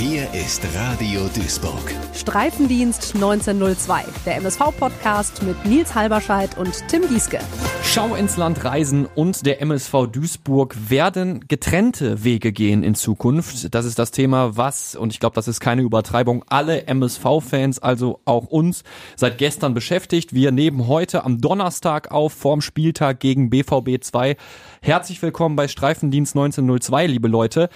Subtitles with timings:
[0.00, 1.92] Hier ist Radio Duisburg.
[2.14, 7.40] Streifendienst 1902, der MSV-Podcast mit Nils Halberscheid und Tim Gieske.
[7.82, 13.74] Schau ins Land reisen und der MSV Duisburg werden getrennte Wege gehen in Zukunft.
[13.74, 18.20] Das ist das Thema, was, und ich glaube, das ist keine Übertreibung, alle MSV-Fans, also
[18.24, 18.84] auch uns,
[19.16, 20.32] seit gestern beschäftigt.
[20.32, 24.36] Wir nehmen heute am Donnerstag auf, vorm Spieltag gegen BVB 2.
[24.80, 27.68] Herzlich willkommen bei Streifendienst 1902, liebe Leute.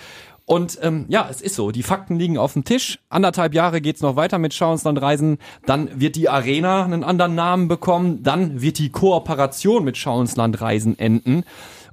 [0.53, 2.98] Und ähm, ja, es ist so, die Fakten liegen auf dem Tisch.
[3.09, 5.38] Anderthalb Jahre geht's noch weiter mit Schauensland Reisen.
[5.65, 8.23] Dann wird die Arena einen anderen Namen bekommen.
[8.23, 11.45] Dann wird die Kooperation mit Schauensland Reisen enden.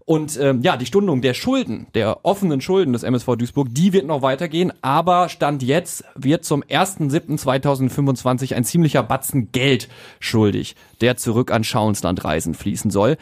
[0.03, 4.07] Und ähm, ja, die Stundung der Schulden, der offenen Schulden des MSV Duisburg, die wird
[4.07, 4.73] noch weitergehen.
[4.81, 9.87] Aber Stand jetzt wird zum 1.7.2025 ein ziemlicher Batzen Geld
[10.19, 13.15] schuldig, der zurück an Schauensland Reisen fließen soll.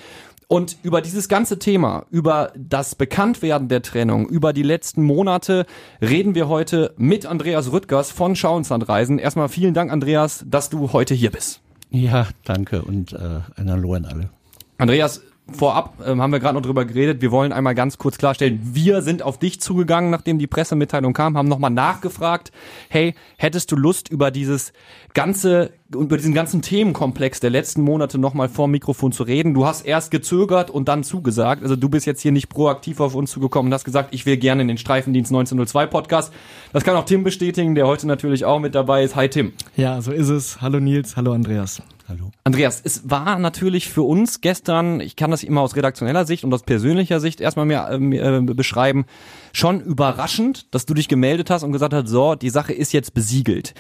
[0.50, 5.66] Und über dieses ganze Thema, über das Bekanntwerden der Trennung, über die letzten Monate
[6.02, 9.20] reden wir heute mit Andreas Rüttgers von Schauenslandreisen.
[9.20, 11.60] Erstmal vielen Dank, Andreas, dass du heute hier bist.
[11.90, 14.30] Ja, danke und äh, ein Hallo an alle.
[14.78, 17.22] Andreas, vorab ähm, haben wir gerade noch drüber geredet.
[17.22, 21.38] Wir wollen einmal ganz kurz klarstellen, wir sind auf dich zugegangen, nachdem die Pressemitteilung kam,
[21.38, 22.52] haben nochmal nachgefragt,
[22.90, 24.74] hey, hättest du Lust über dieses
[25.14, 29.54] ganze, über diesen ganzen Themenkomplex der letzten Monate nochmal vor Mikrofon zu reden?
[29.54, 31.64] Du hast erst gezögert und dann zugesagt.
[31.64, 34.38] Also du bist jetzt hier nicht proaktiv auf uns zugekommen und hast gesagt, ich will
[34.38, 36.34] gerne in den Streifendienst 1902 Podcast.
[36.74, 39.16] Das kann auch Tim bestätigen, der heute natürlich auch mit dabei ist.
[39.16, 39.54] Hi Tim.
[39.76, 40.62] Ja, so ist es.
[40.62, 41.82] Hallo Nils, hallo Andreas.
[42.10, 42.32] Hallo.
[42.46, 46.54] Andreas, es war natürlich für uns gestern, ich kann das immer aus redaktioneller Sicht und
[46.54, 49.06] aus persönlicher Sicht erstmal mehr äh, beschreiben,
[49.52, 53.14] schon überraschend, dass du dich gemeldet hast und gesagt hast, so, die Sache ist jetzt
[53.14, 53.74] besiegelt.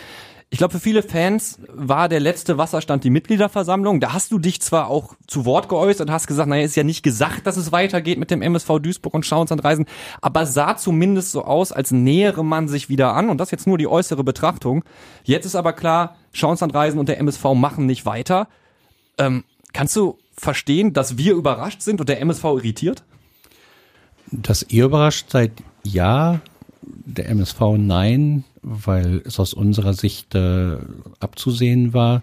[0.49, 3.99] Ich glaube, für viele Fans war der letzte Wasserstand die Mitgliederversammlung.
[3.99, 7.03] Da hast du dich zwar auch zu Wort geäußert, hast gesagt, naja, ist ja nicht
[7.03, 9.85] gesagt, dass es weitergeht mit dem MSV Duisburg und Schauenslandreisen,
[10.21, 13.77] aber sah zumindest so aus, als nähere man sich wieder an und das jetzt nur
[13.77, 14.85] die äußere Betrachtung.
[15.25, 18.47] Jetzt ist aber klar, Schauenslandreisen und der MSV machen nicht weiter.
[19.17, 23.03] Ähm, kannst du verstehen, dass wir überrascht sind und der MSV irritiert?
[24.31, 25.51] Dass ihr überrascht seid,
[25.83, 26.39] ja,
[26.81, 30.77] der MSV nein weil es aus unserer Sicht äh,
[31.19, 32.21] abzusehen war.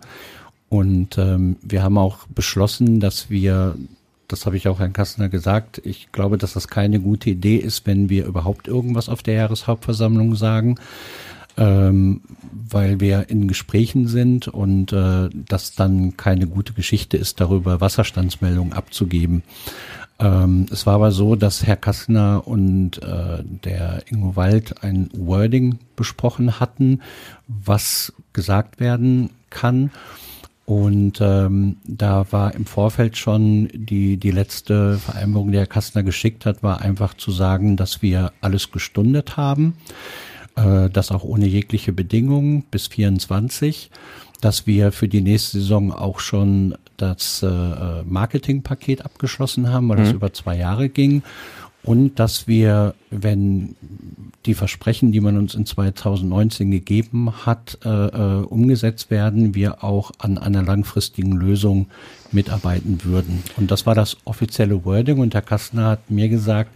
[0.69, 3.77] Und ähm, wir haben auch beschlossen, dass wir,
[4.29, 7.87] das habe ich auch Herrn Kastner gesagt, ich glaube, dass das keine gute Idee ist,
[7.87, 10.77] wenn wir überhaupt irgendwas auf der Jahreshauptversammlung sagen,
[11.57, 12.23] ähm,
[12.69, 18.73] weil wir in Gesprächen sind und äh, das dann keine gute Geschichte ist, darüber Wasserstandsmeldungen
[18.73, 19.43] abzugeben.
[20.19, 25.79] Ähm, es war aber so, dass Herr Kastner und äh, der Ingo Wald ein Wording
[25.97, 27.01] besprochen hatten,
[27.49, 29.91] was gesagt werden kann.
[30.67, 36.47] Und ähm, da war im Vorfeld schon die, die letzte Vereinbarung, die Herr Kastner geschickt
[36.47, 39.77] hat, war einfach zu sagen, dass wir alles gestundet haben,
[40.57, 43.91] äh, das auch ohne jegliche Bedingungen bis 24
[44.45, 50.03] dass wir für die nächste Saison auch schon das äh, Marketingpaket abgeschlossen haben, weil mhm.
[50.05, 51.23] das über zwei Jahre ging.
[51.85, 53.77] Und dass wir, wenn
[54.47, 60.11] die Versprechen, die man uns in 2019 gegeben hat, äh, äh, umgesetzt werden, wir auch
[60.19, 61.89] an einer langfristigen Lösung
[62.33, 63.43] mitarbeiten würden.
[63.59, 65.19] Und das war das offizielle Wording.
[65.19, 66.71] Und Herr Kastner hat mir gesagt,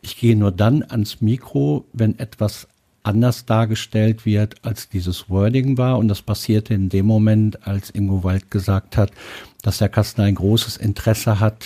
[0.00, 2.68] ich gehe nur dann ans Mikro, wenn etwas
[3.02, 5.98] anders dargestellt wird, als dieses Wording war.
[5.98, 9.10] Und das passierte in dem Moment, als Ingo Wald gesagt hat,
[9.62, 11.64] dass Herr Kastner ein großes Interesse hat,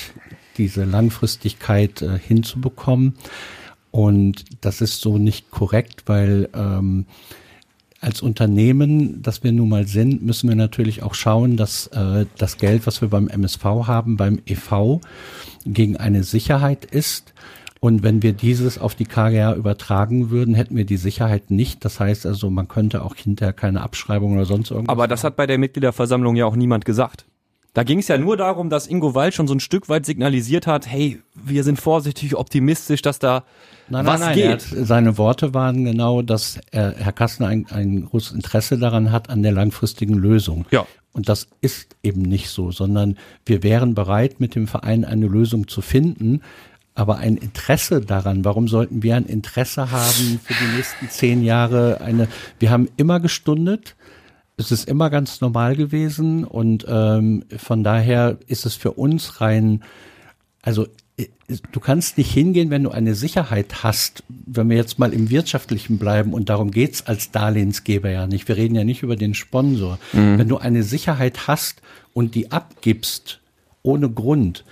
[0.57, 3.15] diese Langfristigkeit äh, hinzubekommen.
[3.91, 7.07] Und das ist so nicht korrekt, weil ähm,
[8.01, 12.59] als Unternehmen, das wir nun mal sind, müssen wir natürlich auch schauen, dass äh, das
[12.59, 15.01] Geld, was wir beim MSV haben, beim EV
[15.65, 17.33] gegen eine Sicherheit ist
[17.81, 21.84] und wenn wir dieses auf die KGA übertragen würden, hätten wir die Sicherheit nicht.
[21.84, 24.92] Das heißt also, man könnte auch hinterher keine Abschreibung oder sonst irgendwas.
[24.92, 27.26] Aber das hat bei der Mitgliederversammlung ja auch niemand gesagt.
[27.75, 30.66] Da ging es ja nur darum, dass Ingo Wald schon so ein Stück weit signalisiert
[30.66, 33.44] hat, hey, wir sind vorsichtig optimistisch, dass da
[33.91, 34.62] nein, was nein, geht.
[34.62, 39.43] seine Worte waren genau, dass er, Herr Kastner ein, ein großes Interesse daran hat, an
[39.43, 40.64] der langfristigen Lösung.
[40.70, 40.87] Ja.
[41.12, 45.69] Und das ist eben nicht so, sondern wir wären bereit, mit dem Verein eine Lösung
[45.69, 46.40] zu finden
[46.96, 52.00] aber ein Interesse daran, warum sollten wir ein Interesse haben für die nächsten zehn Jahre
[52.00, 52.26] eine,
[52.58, 53.94] wir haben immer gestundet,
[54.56, 59.84] es ist immer ganz normal gewesen und ähm, von daher ist es für uns rein,
[60.62, 60.87] also
[61.19, 61.26] äh,
[61.70, 65.98] du kannst nicht hingehen, wenn du eine Sicherheit hast, wenn wir jetzt mal im Wirtschaftlichen
[65.98, 69.98] bleiben und darum geht's als Darlehensgeber ja nicht, wir reden ja nicht über den Sponsor.
[70.14, 70.38] Mhm.
[70.38, 71.82] Wenn du eine Sicherheit hast
[72.14, 73.40] und die abgibst
[73.82, 74.64] ohne Grund,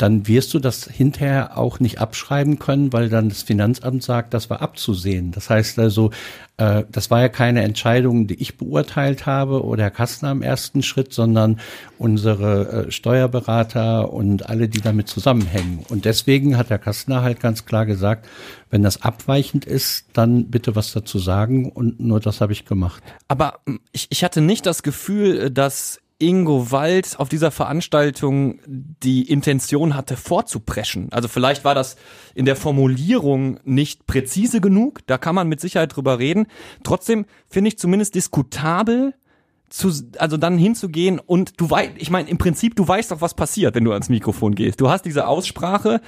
[0.00, 4.48] dann wirst du das hinterher auch nicht abschreiben können, weil dann das Finanzamt sagt, das
[4.48, 5.30] war abzusehen.
[5.30, 6.10] Das heißt also,
[6.56, 10.82] äh, das war ja keine Entscheidung, die ich beurteilt habe oder Herr Kastner im ersten
[10.82, 11.60] Schritt, sondern
[11.98, 15.84] unsere äh, Steuerberater und alle, die damit zusammenhängen.
[15.90, 18.26] Und deswegen hat Herr Kastner halt ganz klar gesagt,
[18.70, 23.02] wenn das abweichend ist, dann bitte was dazu sagen und nur das habe ich gemacht.
[23.28, 29.28] Aber hm, ich, ich hatte nicht das Gefühl, dass Ingo Wald auf dieser Veranstaltung die
[29.28, 31.08] Intention hatte, vorzupreschen.
[31.10, 31.96] Also vielleicht war das
[32.34, 36.46] in der Formulierung nicht präzise genug, da kann man mit Sicherheit drüber reden.
[36.84, 39.14] Trotzdem finde ich zumindest diskutabel,
[39.70, 43.34] zu, also dann hinzugehen und du weißt, ich meine, im Prinzip, du weißt doch, was
[43.34, 44.80] passiert, wenn du ans Mikrofon gehst.
[44.80, 46.00] Du hast diese Aussprache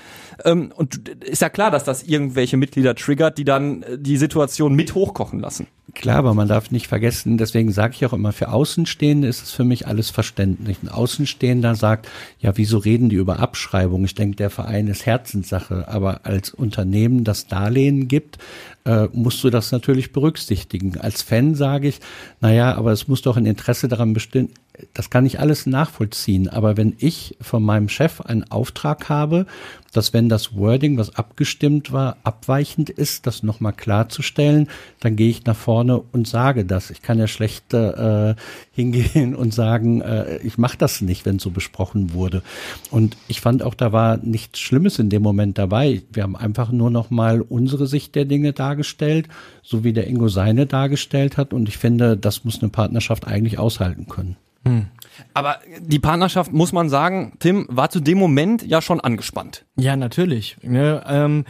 [0.45, 4.75] ähm, und ist ja klar, dass das irgendwelche Mitglieder triggert, die dann äh, die Situation
[4.75, 5.69] mit hochkochen lassen.
[5.95, 9.51] Klar, aber man darf nicht vergessen, deswegen sage ich auch immer, für Außenstehende ist es
[9.51, 10.79] für mich alles verständlich.
[10.83, 12.09] Ein Außenstehender sagt,
[12.39, 14.05] ja, wieso reden die über Abschreibung?
[14.05, 18.39] Ich denke, der Verein ist Herzenssache, aber als Unternehmen das Darlehen gibt,
[18.85, 20.99] äh, musst du das natürlich berücksichtigen.
[20.99, 22.01] Als Fan sage ich,
[22.41, 24.51] naja, aber es muss doch ein Interesse daran bestehen,
[24.95, 26.49] das kann ich alles nachvollziehen.
[26.49, 29.47] Aber wenn ich von meinem Chef einen Auftrag habe,
[29.93, 34.69] dass wenn das Wording, was abgestimmt war, abweichend ist, das nochmal klarzustellen,
[35.01, 36.91] dann gehe ich nach vorne und sage das.
[36.91, 38.35] Ich kann ja schlecht äh,
[38.73, 42.43] hingehen und sagen, äh, ich mache das nicht, wenn so besprochen wurde.
[42.91, 46.03] Und ich fand auch, da war nichts Schlimmes in dem Moment dabei.
[46.11, 49.29] Wir haben einfach nur nochmal unsere Sicht der Dinge dargestellt,
[49.63, 51.53] so wie der Ingo seine dargestellt hat.
[51.53, 54.37] Und ich finde, das muss eine Partnerschaft eigentlich aushalten können.
[54.65, 54.87] Hm.
[55.35, 59.65] Aber die Partnerschaft, muss man sagen, Tim, war zu dem Moment ja schon angespannt.
[59.77, 60.57] Ja, natürlich.
[60.63, 61.45] Ne, ähm,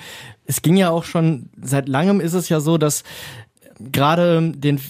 [0.45, 3.05] es ging ja auch schon, seit langem ist es ja so, dass
[3.91, 4.81] gerade den,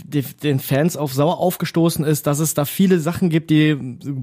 [0.43, 3.79] den Fans auf sauer aufgestoßen ist, dass es da viele Sachen gibt, die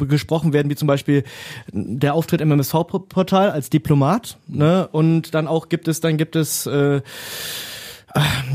[0.08, 1.24] gesprochen werden, wie zum Beispiel
[1.72, 4.88] der Auftritt im MSV-Portal als Diplomat, ne?
[4.92, 7.02] Und dann auch gibt es, dann gibt es äh,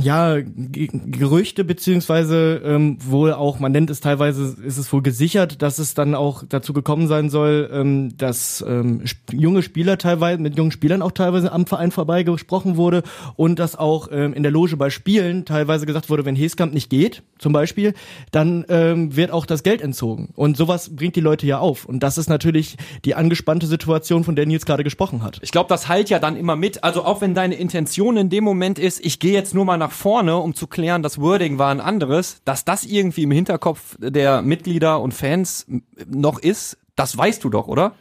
[0.00, 5.78] ja, Gerüchte beziehungsweise ähm, wohl auch, man nennt es teilweise, ist es wohl gesichert, dass
[5.78, 10.72] es dann auch dazu gekommen sein soll, ähm, dass ähm, junge Spieler teilweise, mit jungen
[10.72, 13.02] Spielern auch teilweise am Verein vorbei gesprochen wurde
[13.36, 16.90] und dass auch ähm, in der Loge bei Spielen teilweise gesagt wurde, wenn Heskamp nicht
[16.90, 17.94] geht, zum Beispiel,
[18.32, 20.30] dann ähm, wird auch das Geld entzogen.
[20.34, 21.84] Und sowas bringt die Leute ja auf.
[21.84, 25.38] Und das ist natürlich die angespannte Situation, von der Nils gerade gesprochen hat.
[25.42, 26.82] Ich glaube, das heilt ja dann immer mit.
[26.82, 29.76] Also auch wenn deine Intention in dem Moment ist, ich gehe jetzt jetzt nur mal
[29.76, 33.94] nach vorne, um zu klären, das Wording war ein anderes, dass das irgendwie im Hinterkopf
[33.98, 35.66] der Mitglieder und Fans
[36.08, 37.92] noch ist, das weißt du doch, oder?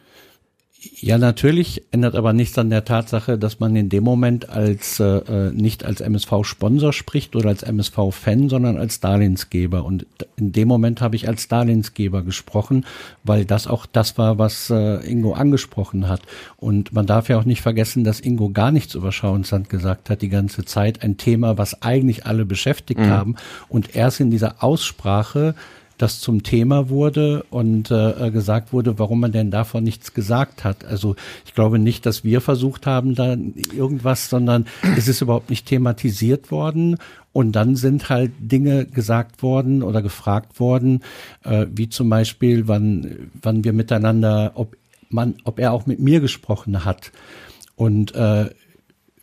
[0.99, 5.05] Ja, natürlich ändert aber nichts an der Tatsache, dass man in dem Moment als äh,
[5.05, 9.85] äh nicht als MSV-Sponsor spricht oder als MSV-Fan, sondern als Darlehensgeber.
[9.85, 12.85] Und in dem Moment habe ich als Darlehensgeber gesprochen,
[13.23, 16.21] weil das auch das war, was äh, Ingo angesprochen hat.
[16.57, 20.21] Und man darf ja auch nicht vergessen, dass Ingo gar nichts über Schauensland gesagt hat
[20.21, 21.01] die ganze Zeit.
[21.01, 23.09] Ein Thema, was eigentlich alle beschäftigt mhm.
[23.09, 23.35] haben.
[23.69, 25.55] Und erst in dieser Aussprache
[26.03, 30.83] das zum Thema wurde und äh, gesagt wurde, warum man denn davon nichts gesagt hat.
[30.83, 31.15] Also
[31.45, 33.37] ich glaube nicht, dass wir versucht haben, da
[33.73, 34.65] irgendwas, sondern
[34.97, 36.97] es ist überhaupt nicht thematisiert worden.
[37.31, 41.01] Und dann sind halt Dinge gesagt worden oder gefragt worden,
[41.43, 44.75] äh, wie zum Beispiel, wann, wann wir miteinander, ob
[45.09, 47.13] man, ob er auch mit mir gesprochen hat.
[47.77, 48.49] Und äh,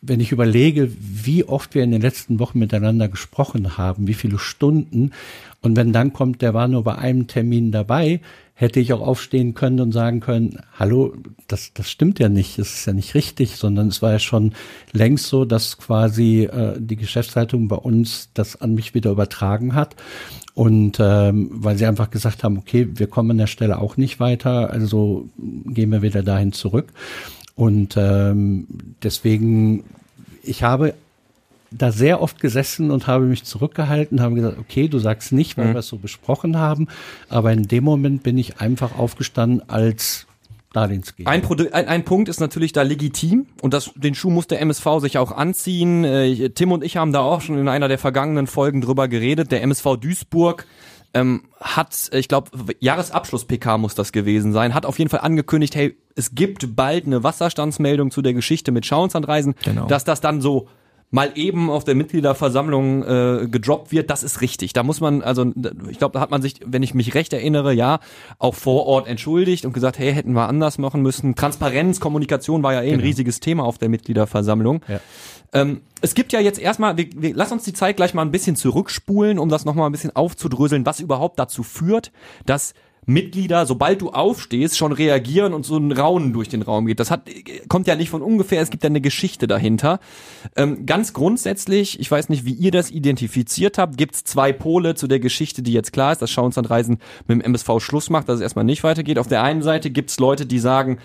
[0.01, 4.39] wenn ich überlege, wie oft wir in den letzten Wochen miteinander gesprochen haben, wie viele
[4.39, 5.11] Stunden,
[5.61, 8.19] und wenn dann kommt, der war nur bei einem Termin dabei,
[8.61, 11.15] hätte ich auch aufstehen können und sagen können, hallo,
[11.47, 14.53] das, das stimmt ja nicht, das ist ja nicht richtig, sondern es war ja schon
[14.91, 19.95] längst so, dass quasi äh, die Geschäftsleitung bei uns das an mich wieder übertragen hat.
[20.53, 24.19] Und ähm, weil sie einfach gesagt haben, okay, wir kommen an der Stelle auch nicht
[24.19, 26.93] weiter, also gehen wir wieder dahin zurück.
[27.55, 28.67] Und ähm,
[29.03, 29.83] deswegen,
[30.43, 30.93] ich habe
[31.71, 35.67] da sehr oft gesessen und habe mich zurückgehalten, habe gesagt, okay, du sagst nicht, weil
[35.67, 35.73] mhm.
[35.73, 36.87] wir es so besprochen haben,
[37.29, 40.27] aber in dem Moment bin ich einfach aufgestanden als
[40.73, 41.29] Darlehensgeber.
[41.29, 41.43] Ein,
[41.73, 45.17] ein, ein Punkt ist natürlich da legitim und das, den Schuh muss der MSV sich
[45.17, 46.03] auch anziehen.
[46.05, 49.51] Äh, Tim und ich haben da auch schon in einer der vergangenen Folgen drüber geredet.
[49.51, 50.65] Der MSV Duisburg
[51.13, 55.97] ähm, hat, ich glaube, Jahresabschluss-PK muss das gewesen sein, hat auf jeden Fall angekündigt, hey,
[56.15, 59.87] es gibt bald eine Wasserstandsmeldung zu der Geschichte mit Schauenslandreisen, genau.
[59.87, 60.67] dass das dann so
[61.11, 64.71] mal eben auf der Mitgliederversammlung äh, gedroppt wird, das ist richtig.
[64.73, 65.51] Da muss man, also
[65.89, 67.99] ich glaube, da hat man sich, wenn ich mich recht erinnere, ja,
[68.39, 71.35] auch vor Ort entschuldigt und gesagt, hey, hätten wir anders machen müssen.
[71.35, 72.99] Transparenz, Kommunikation war ja eh genau.
[72.99, 74.81] ein riesiges Thema auf der Mitgliederversammlung.
[74.87, 75.01] Ja.
[75.53, 78.31] Ähm, es gibt ja jetzt erstmal, wir, wir, lass uns die Zeit gleich mal ein
[78.31, 82.13] bisschen zurückspulen, um das nochmal ein bisschen aufzudröseln, was überhaupt dazu führt,
[82.45, 82.73] dass
[83.05, 86.99] Mitglieder, sobald du aufstehst, schon reagieren und so ein Raunen durch den Raum geht.
[86.99, 87.27] Das hat,
[87.67, 89.99] kommt ja nicht von ungefähr, es gibt ja eine Geschichte dahinter.
[90.55, 94.93] Ähm, ganz grundsätzlich, ich weiß nicht, wie ihr das identifiziert habt, gibt es zwei Pole
[94.93, 98.35] zu der Geschichte, die jetzt klar ist, dass Schauenslandreisen mit dem MSV Schluss macht, dass
[98.35, 99.17] es erstmal nicht weitergeht.
[99.17, 100.99] Auf der einen Seite gibt es Leute, die sagen,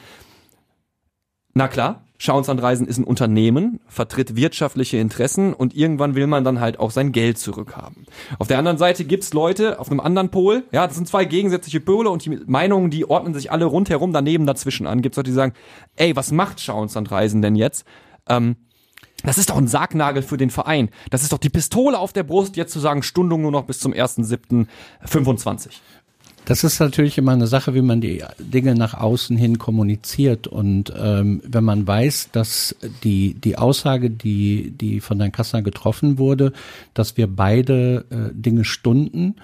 [1.57, 6.79] na klar, Schauenslandreisen ist ein Unternehmen, vertritt wirtschaftliche Interessen und irgendwann will man dann halt
[6.79, 8.05] auch sein Geld zurückhaben.
[8.39, 11.81] Auf der anderen Seite gibt's Leute auf einem anderen Pol, ja, das sind zwei gegensätzliche
[11.81, 15.01] Pole und die Meinungen, die ordnen sich alle rundherum daneben dazwischen an.
[15.01, 15.55] Gibt's Leute, die sagen,
[15.97, 17.87] ey, was macht Schauenslandreisen denn jetzt?
[18.29, 18.57] Ähm,
[19.23, 20.91] das ist doch ein Sargnagel für den Verein.
[21.09, 23.79] Das ist doch die Pistole auf der Brust, jetzt zu sagen, Stundung nur noch bis
[23.79, 25.71] zum 1.7.25.
[26.47, 30.47] Das ist natürlich immer eine Sache, wie man die Dinge nach außen hin kommuniziert.
[30.47, 36.19] Und ähm, wenn man weiß, dass die, die Aussage, die, die von Herrn Kassner getroffen
[36.19, 36.53] wurde,
[36.95, 39.35] dass wir beide äh, Dinge stunden,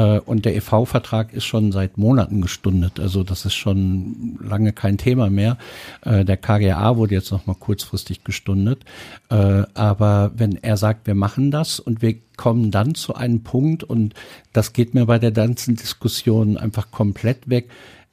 [0.00, 3.00] und der EV-Vertrag ist schon seit Monaten gestundet.
[3.00, 5.56] Also das ist schon lange kein Thema mehr.
[6.04, 8.84] Äh, der KGA wurde jetzt noch mal kurzfristig gestundet.
[9.30, 13.84] Äh, aber wenn er sagt, wir machen das und wir kommen dann zu einem Punkt
[13.84, 14.14] und
[14.52, 17.70] das geht mir bei der ganzen Diskussion einfach komplett weg.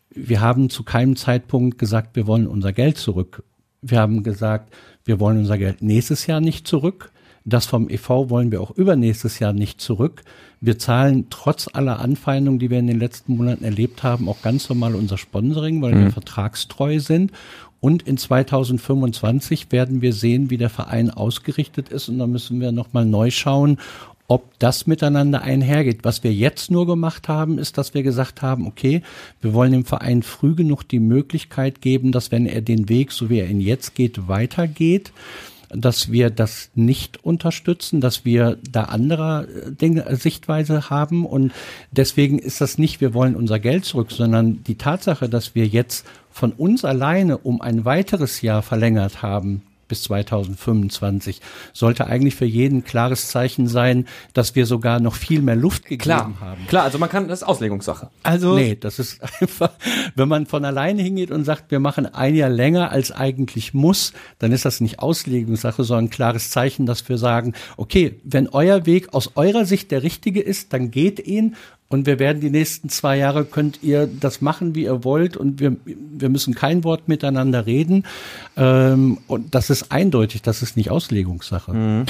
[0.10, 3.44] Wir haben zu keinem Zeitpunkt gesagt, wir wollen unser Geld zurück.
[3.82, 4.74] Wir haben gesagt,
[5.04, 7.12] wir wollen unser Geld nächstes Jahr nicht zurück.
[7.46, 10.24] Das vom EV wollen wir auch übernächstes Jahr nicht zurück.
[10.62, 14.70] Wir zahlen trotz aller Anfeindungen, die wir in den letzten Monaten erlebt haben, auch ganz
[14.70, 16.04] normal unser Sponsoring, weil mhm.
[16.06, 17.32] wir vertragstreu sind.
[17.82, 22.08] Und in 2025 werden wir sehen, wie der Verein ausgerichtet ist.
[22.08, 23.78] Und da müssen wir nochmal neu schauen,
[24.28, 26.00] ob das miteinander einhergeht.
[26.04, 29.02] Was wir jetzt nur gemacht haben, ist, dass wir gesagt haben, okay,
[29.42, 33.30] wir wollen dem Verein früh genug die Möglichkeit geben, dass wenn er den Weg, so
[33.30, 35.12] wie er ihn jetzt geht, weitergeht,
[35.75, 41.25] dass wir das nicht unterstützen, dass wir da andere äh, Dinge, äh, Sichtweise haben.
[41.25, 41.51] Und
[41.92, 46.06] deswegen ist das nicht, wir wollen unser Geld zurück, sondern die Tatsache, dass wir jetzt
[46.30, 51.42] von uns alleine um ein weiteres Jahr verlängert haben, bis 2025
[51.74, 56.02] sollte eigentlich für jeden klares Zeichen sein, dass wir sogar noch viel mehr Luft gegeben
[56.02, 56.68] klar, haben.
[56.68, 58.10] Klar, also man kann, das ist Auslegungssache.
[58.24, 59.72] Also nee, das ist einfach,
[60.16, 64.13] wenn man von alleine hingeht und sagt, wir machen ein Jahr länger als eigentlich muss,
[64.40, 68.86] dann ist das nicht Auslegungssache, sondern ein klares Zeichen, dass wir sagen, okay, wenn euer
[68.86, 71.56] Weg aus eurer Sicht der richtige ist, dann geht ihn
[71.94, 75.38] und wir werden die nächsten zwei Jahre, könnt ihr das machen, wie ihr wollt.
[75.38, 78.04] Und wir, wir müssen kein Wort miteinander reden.
[78.58, 81.72] Ähm, und das ist eindeutig, das ist nicht Auslegungssache.
[81.72, 82.06] Mhm.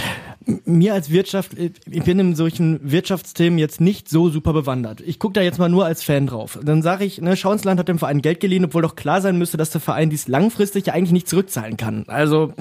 [0.66, 5.02] Mir als Wirtschaft, ich bin in solchen Wirtschaftsthemen jetzt nicht so super bewandert.
[5.02, 6.60] Ich gucke da jetzt mal nur als Fan drauf.
[6.64, 9.58] Dann sage ich, ne, Schauensland hat dem Verein Geld geliehen, obwohl doch klar sein müsste,
[9.58, 12.06] dass der Verein dies langfristig ja eigentlich nicht zurückzahlen kann.
[12.08, 12.54] Also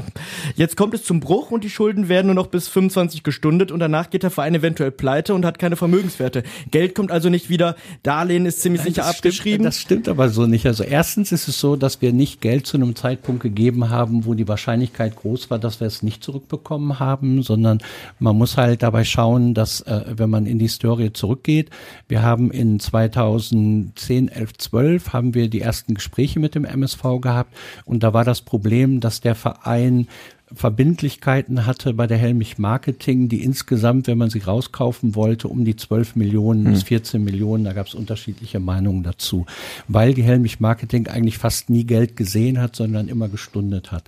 [0.57, 3.81] jetzt kommt es zum Bruch und die Schulden werden nur noch bis 25 gestundet und
[3.81, 6.43] danach geht der Verein eventuell pleite und hat keine Vermögenswerte.
[6.71, 7.77] Geld kommt also nicht wieder.
[8.03, 9.55] Darlehen ist ziemlich Nein, sicher das abgeschrieben.
[9.55, 10.67] Stimmt, das stimmt aber so nicht.
[10.67, 14.35] Also erstens ist es so, dass wir nicht Geld zu einem Zeitpunkt gegeben haben, wo
[14.35, 17.79] die Wahrscheinlichkeit groß war, dass wir es nicht zurückbekommen haben, sondern
[18.19, 21.71] man muss halt dabei schauen, dass äh, wenn man in die Story zurückgeht,
[22.09, 27.55] wir haben in 2010, 11, 12 haben wir die ersten Gespräche mit dem MSV gehabt
[27.85, 30.07] und da war das Problem, dass der Verein
[30.55, 35.77] Verbindlichkeiten hatte bei der Helmich Marketing, die insgesamt, wenn man sie rauskaufen wollte, um die
[35.77, 37.25] 12 Millionen bis 14 hm.
[37.25, 39.47] Millionen, da gab es unterschiedliche Meinungen dazu,
[39.89, 44.05] weil die Helmich Marketing eigentlich fast nie Geld gesehen hat, sondern immer gestundet hat.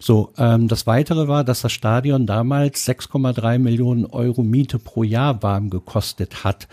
[0.00, 5.42] So, ähm, das Weitere war, dass das Stadion damals 6,3 Millionen Euro Miete pro Jahr
[5.42, 6.68] warm gekostet hat,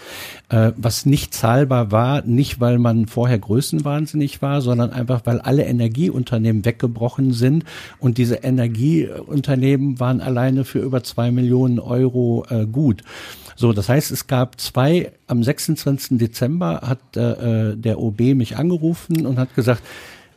[0.49, 5.63] äh, was nicht zahlbar war, nicht weil man vorher größenwahnsinnig war, sondern einfach, weil alle
[5.65, 7.65] Energieunternehmen weggebrochen sind
[7.99, 13.03] und diese Energie Unternehmen waren alleine für über zwei Millionen Euro äh, gut.
[13.55, 16.17] So, das heißt, es gab zwei, am 26.
[16.17, 19.83] Dezember hat äh, äh der OB mich angerufen und hat gesagt,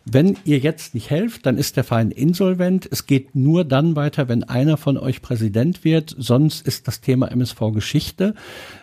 [0.09, 2.89] wenn ihr jetzt nicht helft, dann ist der Verein insolvent.
[2.89, 6.15] Es geht nur dann weiter, wenn einer von euch Präsident wird.
[6.17, 8.35] Sonst ist das Thema MSV Geschichte.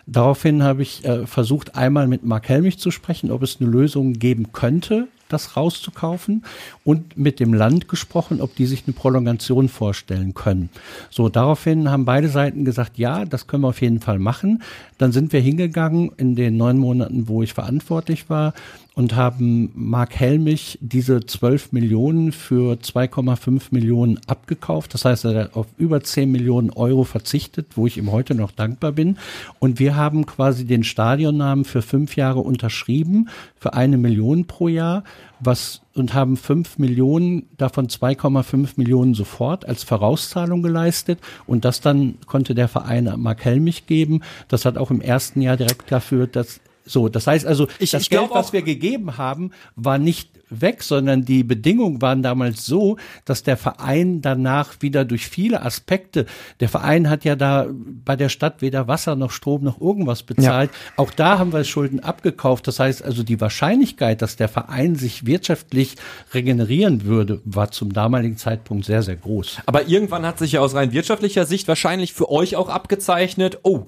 [0.06, 4.12] Daraufhin habe ich äh, versucht, einmal mit Mark Helmich zu sprechen, ob es eine Lösung
[4.12, 6.44] geben könnte das rauszukaufen
[6.84, 10.70] und mit dem Land gesprochen, ob die sich eine Prolongation vorstellen können.
[11.10, 14.62] So, daraufhin haben beide Seiten gesagt, ja, das können wir auf jeden Fall machen.
[14.98, 18.54] Dann sind wir hingegangen in den neun Monaten, wo ich verantwortlich war
[18.94, 24.94] und haben Mark Helmich diese 12 Millionen für 2,5 Millionen abgekauft.
[24.94, 28.52] Das heißt, er hat auf über 10 Millionen Euro verzichtet, wo ich ihm heute noch
[28.52, 29.18] dankbar bin.
[29.58, 35.02] Und wir haben quasi den Stadionnamen für fünf Jahre unterschrieben, für eine Million pro Jahr,
[35.40, 41.20] was und haben 5 Millionen, davon 2,5 Millionen sofort als Vorauszahlung geleistet.
[41.46, 44.22] Und das dann konnte der Verein Mark Helmich geben.
[44.48, 48.02] Das hat auch im ersten Jahr direkt dafür, dass So, das heißt also, Ich- das
[48.02, 52.96] ich Geld, was wir gegeben haben, war nicht weg, sondern die Bedingungen waren damals so,
[53.24, 56.26] dass der Verein danach wieder durch viele Aspekte,
[56.60, 57.66] der Verein hat ja da
[58.04, 60.70] bei der Stadt weder Wasser noch Strom noch irgendwas bezahlt.
[60.96, 62.68] Auch da haben wir Schulden abgekauft.
[62.68, 65.96] Das heißt also, die Wahrscheinlichkeit, dass der Verein sich wirtschaftlich
[66.34, 69.58] regenerieren würde, war zum damaligen Zeitpunkt sehr, sehr groß.
[69.66, 73.86] Aber irgendwann hat sich ja aus rein wirtschaftlicher Sicht wahrscheinlich für euch auch abgezeichnet, oh,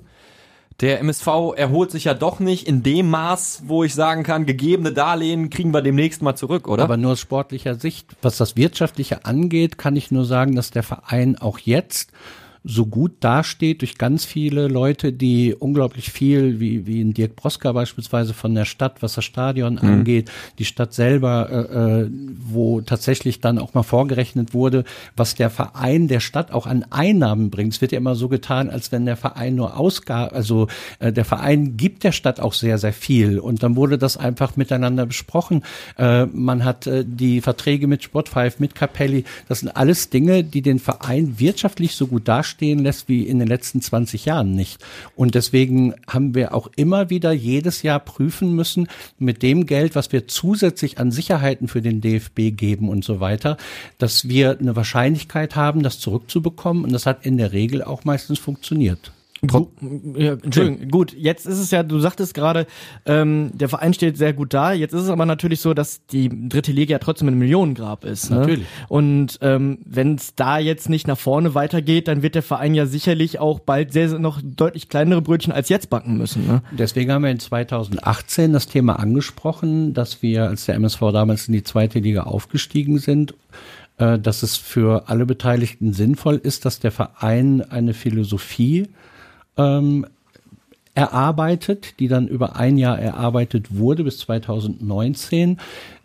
[0.80, 4.92] der MSV erholt sich ja doch nicht in dem Maß, wo ich sagen kann, gegebene
[4.92, 6.82] Darlehen kriegen wir demnächst mal zurück, oder?
[6.82, 8.08] Aber nur aus sportlicher Sicht.
[8.20, 12.12] Was das Wirtschaftliche angeht, kann ich nur sagen, dass der Verein auch jetzt
[12.66, 17.72] so gut dasteht durch ganz viele Leute, die unglaublich viel, wie, wie in Dirk Broska
[17.72, 23.40] beispielsweise von der Stadt, was das Stadion angeht, die Stadt selber, äh, äh, wo tatsächlich
[23.40, 24.84] dann auch mal vorgerechnet wurde,
[25.16, 27.74] was der Verein der Stadt auch an Einnahmen bringt.
[27.74, 30.66] Es wird ja immer so getan, als wenn der Verein nur Ausgaben, also
[30.98, 33.38] äh, der Verein gibt der Stadt auch sehr, sehr viel.
[33.38, 35.62] Und dann wurde das einfach miteinander besprochen.
[35.98, 39.24] Äh, man hat äh, die Verträge mit Spotify, mit Capelli.
[39.48, 43.48] Das sind alles Dinge, die den Verein wirtschaftlich so gut dastehen lässt wie in den
[43.48, 44.82] letzten 20 Jahren nicht.
[45.14, 50.12] Und deswegen haben wir auch immer wieder jedes Jahr prüfen müssen, mit dem Geld, was
[50.12, 53.58] wir zusätzlich an Sicherheiten für den DFB geben und so weiter,
[53.98, 56.84] dass wir eine Wahrscheinlichkeit haben, das zurückzubekommen.
[56.84, 59.12] Und das hat in der Regel auch meistens funktioniert.
[59.46, 59.68] Gu-
[60.16, 62.66] Ja, Entschuldigung, gut, jetzt ist es ja, du sagtest gerade,
[63.04, 64.72] ähm, der Verein steht sehr gut da.
[64.72, 68.30] Jetzt ist es aber natürlich so, dass die dritte Liga ja trotzdem ein Millionengrab ist.
[68.30, 68.38] Ne?
[68.38, 68.66] Natürlich.
[68.88, 72.86] Und ähm, wenn es da jetzt nicht nach vorne weitergeht, dann wird der Verein ja
[72.86, 76.46] sicherlich auch bald sehr, sehr noch deutlich kleinere Brötchen als jetzt backen müssen.
[76.46, 76.62] Ne?
[76.72, 81.52] Deswegen haben wir in 2018 das Thema angesprochen, dass wir, als der MSV damals in
[81.52, 83.34] die zweite Liga aufgestiegen sind,
[83.98, 88.88] äh, dass es für alle Beteiligten sinnvoll ist, dass der Verein eine Philosophie
[89.56, 90.06] ähm,
[90.94, 95.58] erarbeitet, die dann über ein Jahr erarbeitet wurde bis 2019,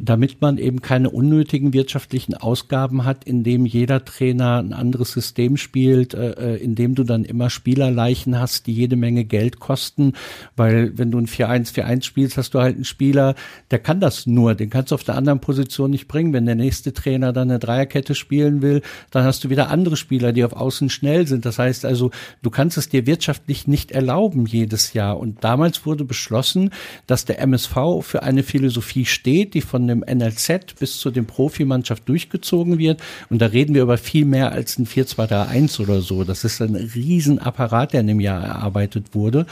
[0.03, 6.13] damit man eben keine unnötigen wirtschaftlichen Ausgaben hat, indem jeder Trainer ein anderes System spielt,
[6.13, 10.13] äh, äh, indem du dann immer Spielerleichen hast, die jede Menge Geld kosten,
[10.55, 13.35] weil wenn du ein 4-1-4-1 spielst, hast du halt einen Spieler,
[13.69, 16.33] der kann das nur, den kannst du auf der anderen Position nicht bringen.
[16.33, 20.33] Wenn der nächste Trainer dann eine Dreierkette spielen will, dann hast du wieder andere Spieler,
[20.33, 21.45] die auf Außen schnell sind.
[21.45, 22.09] Das heißt also,
[22.41, 25.19] du kannst es dir wirtschaftlich nicht erlauben jedes Jahr.
[25.19, 26.71] Und damals wurde beschlossen,
[27.05, 32.07] dass der MSV für eine Philosophie steht, die von dem NLZ bis zu dem Profimannschaft
[32.07, 33.01] durchgezogen wird.
[33.29, 36.23] Und da reden wir über viel mehr als ein 4-2-3-1 oder so.
[36.23, 39.45] Das ist ein Riesenapparat, der in dem Jahr erarbeitet wurde.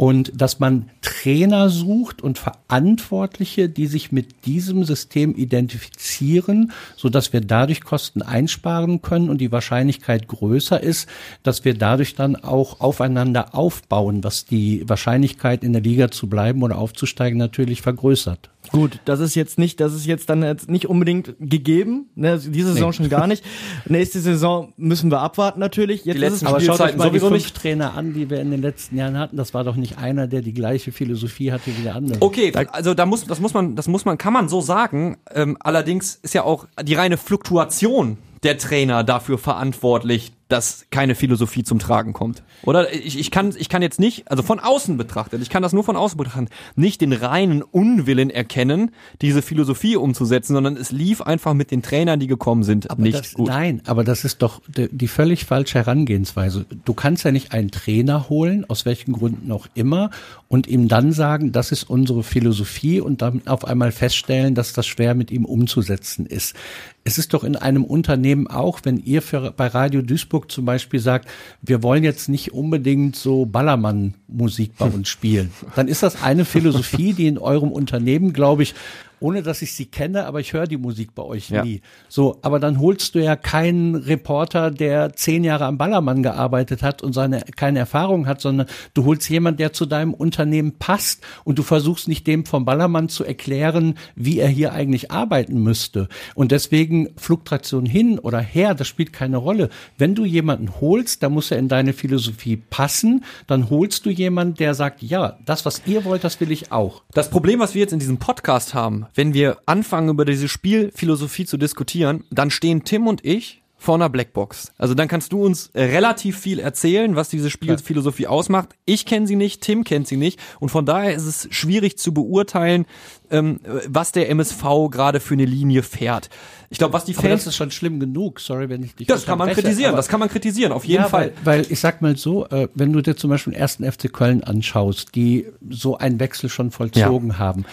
[0.00, 7.34] Und dass man Trainer sucht und Verantwortliche, die sich mit diesem System identifizieren, so dass
[7.34, 11.06] wir dadurch Kosten einsparen können und die Wahrscheinlichkeit größer ist,
[11.42, 16.62] dass wir dadurch dann auch aufeinander aufbauen, was die Wahrscheinlichkeit in der Liga zu bleiben
[16.62, 18.48] oder aufzusteigen natürlich vergrößert.
[18.72, 22.72] Gut, das ist jetzt nicht, das ist jetzt dann jetzt nicht unbedingt gegeben, ne, diese
[22.74, 22.96] Saison Nee.
[22.96, 23.42] schon gar nicht.
[23.88, 26.04] Nächste Saison müssen wir abwarten natürlich.
[26.04, 27.56] Jetzt Die ist letzten es Aber schaut euch mal die sowieso fünf nicht.
[27.56, 29.36] Trainer an, die wir in den letzten Jahren hatten.
[29.36, 32.20] Das war doch nicht einer, der die gleiche Philosophie hatte wie der andere.
[32.20, 35.16] Okay, also da muss, das muss man, das muss man, kann man so sagen.
[35.34, 41.62] Ähm, allerdings ist ja auch die reine Fluktuation der Trainer dafür verantwortlich, dass keine Philosophie
[41.62, 42.42] zum Tragen kommt.
[42.62, 45.72] Oder ich, ich kann, ich kann jetzt nicht, also von außen betrachtet, ich kann das
[45.72, 48.90] nur von außen betrachten, nicht den reinen Unwillen erkennen,
[49.22, 53.18] diese Philosophie umzusetzen, sondern es lief einfach mit den Trainern, die gekommen sind, Aber nicht
[53.18, 53.48] das, gut.
[53.48, 56.66] Nein, aber das ist doch die, die völlig falsche Herangehensweise.
[56.84, 60.10] Du kannst ja nicht einen Trainer holen, aus welchen Gründen auch immer,
[60.48, 64.86] und ihm dann sagen, das ist unsere Philosophie und dann auf einmal feststellen, dass das
[64.86, 66.54] schwer mit ihm umzusetzen ist.
[67.02, 71.00] Es ist doch in einem Unternehmen auch, wenn ihr für, bei Radio Duisburg zum Beispiel
[71.00, 71.28] sagt,
[71.62, 77.14] wir wollen jetzt nicht unbedingt so Ballermann-Musik bei uns spielen, dann ist das eine Philosophie,
[77.14, 78.74] die in eurem Unternehmen, glaube ich,
[79.20, 81.64] ohne dass ich sie kenne, aber ich höre die Musik bei euch Ja.
[81.64, 81.82] nie.
[82.08, 87.02] So, aber dann holst du ja keinen Reporter, der zehn Jahre am Ballermann gearbeitet hat
[87.02, 91.58] und seine keine Erfahrung hat, sondern du holst jemanden, der zu deinem Unternehmen passt und
[91.58, 96.08] du versuchst nicht dem vom Ballermann zu erklären, wie er hier eigentlich arbeiten müsste.
[96.34, 99.68] Und deswegen Fluktuation hin oder her, das spielt keine Rolle.
[99.98, 104.54] Wenn du jemanden holst, dann muss er in deine Philosophie passen, dann holst du jemanden,
[104.54, 107.02] der sagt, ja, das, was ihr wollt, das will ich auch.
[107.12, 111.46] Das Problem, was wir jetzt in diesem Podcast haben, wenn wir anfangen, über diese Spielphilosophie
[111.46, 114.72] zu diskutieren, dann stehen Tim und ich vor einer Blackbox.
[114.76, 118.68] Also dann kannst du uns relativ viel erzählen, was diese Spielphilosophie ausmacht.
[118.84, 122.12] Ich kenne sie nicht, Tim kennt sie nicht und von daher ist es schwierig zu
[122.12, 122.84] beurteilen,
[123.30, 126.28] ähm, was der MSV gerade für eine Linie fährt.
[126.68, 129.06] Ich glaube, was die Aber Fans das ist schon schlimm genug, sorry, wenn ich dich
[129.06, 131.32] das kann man unterbreche, kritisieren, das kann man kritisieren, auf jeden ja, Fall.
[131.42, 134.12] Weil, weil ich sag mal so, äh, wenn du dir zum Beispiel den ersten FC
[134.12, 137.64] Köln anschaust, die so einen Wechsel schon vollzogen haben,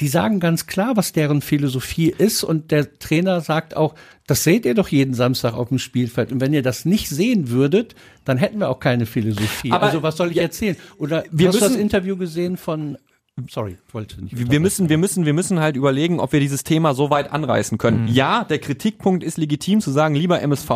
[0.00, 3.94] die sagen ganz klar, was deren Philosophie ist und der Trainer sagt auch,
[4.26, 7.48] das seht ihr doch jeden Samstag auf dem Spielfeld und wenn ihr das nicht sehen
[7.50, 9.72] würdet, dann hätten wir auch keine Philosophie.
[9.72, 10.76] Aber- also was soll ich erzählen?
[10.98, 12.98] Oder wir hast du das müssen- Interview gesehen von
[13.50, 14.50] Sorry, wollte nicht.
[14.50, 17.76] wir müssen, wir müssen, wir müssen halt überlegen, ob wir dieses Thema so weit anreißen
[17.76, 18.02] können.
[18.04, 18.08] Mhm.
[18.08, 20.70] Ja, der Kritikpunkt ist legitim zu sagen, lieber MSV,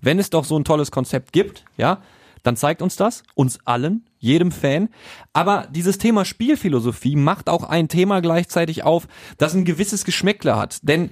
[0.00, 2.00] wenn es doch so ein tolles Konzept gibt, ja,
[2.42, 4.90] dann zeigt uns das, uns allen, jedem Fan.
[5.32, 10.78] Aber dieses Thema Spielphilosophie macht auch ein Thema gleichzeitig auf, das ein gewisses Geschmäckle hat.
[10.82, 11.06] Denn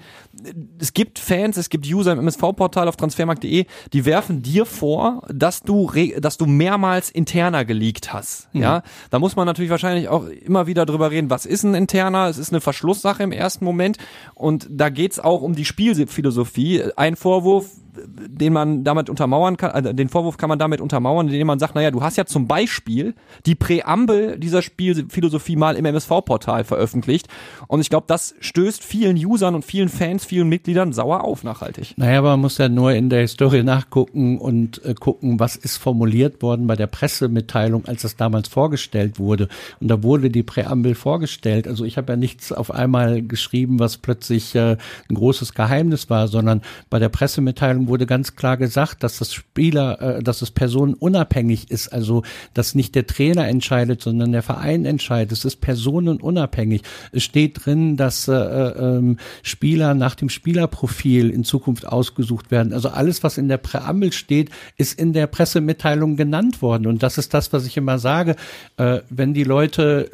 [0.45, 5.23] äh, es gibt Fans, es gibt User im MSV-Portal auf transfermarkt.de, die werfen dir vor,
[5.29, 8.49] dass du, dass du mehrmals interner geleakt hast.
[8.53, 12.29] Ja, da muss man natürlich wahrscheinlich auch immer wieder drüber reden, was ist ein interner?
[12.29, 13.97] Es ist eine Verschlusssache im ersten Moment
[14.35, 16.85] und da geht's auch um die Spielphilosophie.
[16.97, 17.71] Ein Vorwurf,
[18.07, 21.75] den man damit untermauern kann, also den Vorwurf kann man damit untermauern, indem man sagt,
[21.75, 23.15] naja, du hast ja zum Beispiel
[23.47, 27.29] die Präambel dieser Spielphilosophie mal im MSV-Portal veröffentlicht
[27.67, 31.95] und ich glaube, das stößt vielen Usern und vielen Fans, vielen Mitgliedern sauer auf nachhaltig.
[31.97, 35.77] Naja, aber man muss ja nur in der Historie nachgucken und äh, gucken, was ist
[35.77, 39.49] formuliert worden bei der Pressemitteilung, als das damals vorgestellt wurde.
[39.81, 41.67] Und da wurde die Präambel vorgestellt.
[41.67, 44.77] Also ich habe ja nichts auf einmal geschrieben, was plötzlich äh,
[45.09, 50.01] ein großes Geheimnis war, sondern bei der Pressemitteilung wurde ganz klar gesagt, dass das Spieler,
[50.19, 51.89] äh, dass es personenunabhängig ist.
[51.89, 52.23] Also
[52.55, 55.33] dass nicht der Trainer entscheidet, sondern der Verein entscheidet.
[55.33, 56.83] Es ist personenunabhängig.
[57.13, 62.73] Es steht drin, dass äh, äh, ähm, Spieler nach dem Spielerprofil in Zukunft ausgesucht werden.
[62.73, 66.87] Also alles, was in der Präambel steht, ist in der Pressemitteilung genannt worden.
[66.87, 68.37] Und das ist das, was ich immer sage.
[68.77, 70.11] Äh, wenn die Leute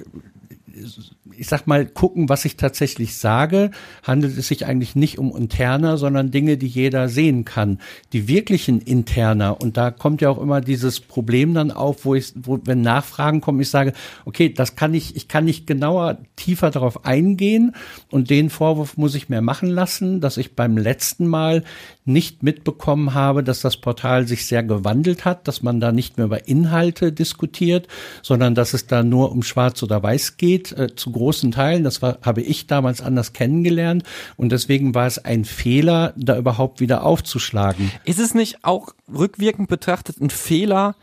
[1.33, 3.71] ich sag mal, gucken, was ich tatsächlich sage,
[4.03, 7.79] handelt es sich eigentlich nicht um Interner, sondern Dinge, die jeder sehen kann.
[8.13, 12.33] Die wirklichen Interner, und da kommt ja auch immer dieses Problem dann auf, wo ich,
[12.37, 13.95] wo, wenn Nachfragen kommen, ich sage,
[14.27, 17.75] okay, das kann ich, ich kann nicht genauer, tiefer darauf eingehen
[18.11, 21.65] und den Vorwurf muss ich mir machen lassen, dass ich beim letzten Mal
[22.05, 26.27] nicht mitbekommen habe, dass das Portal sich sehr gewandelt hat, dass man da nicht mehr
[26.27, 27.89] über Inhalte diskutiert,
[28.23, 31.83] sondern dass es da nur um Schwarz oder Weiß geht, äh, zu großen Teilen.
[31.85, 34.03] Das war, habe ich damals anders kennengelernt
[34.37, 37.91] und deswegen war es ein Fehler, da überhaupt wieder aufzuschlagen.
[38.05, 40.95] Ist es nicht auch rückwirkend betrachtet ein Fehler,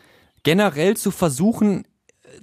[0.44, 1.86] generell zu versuchen,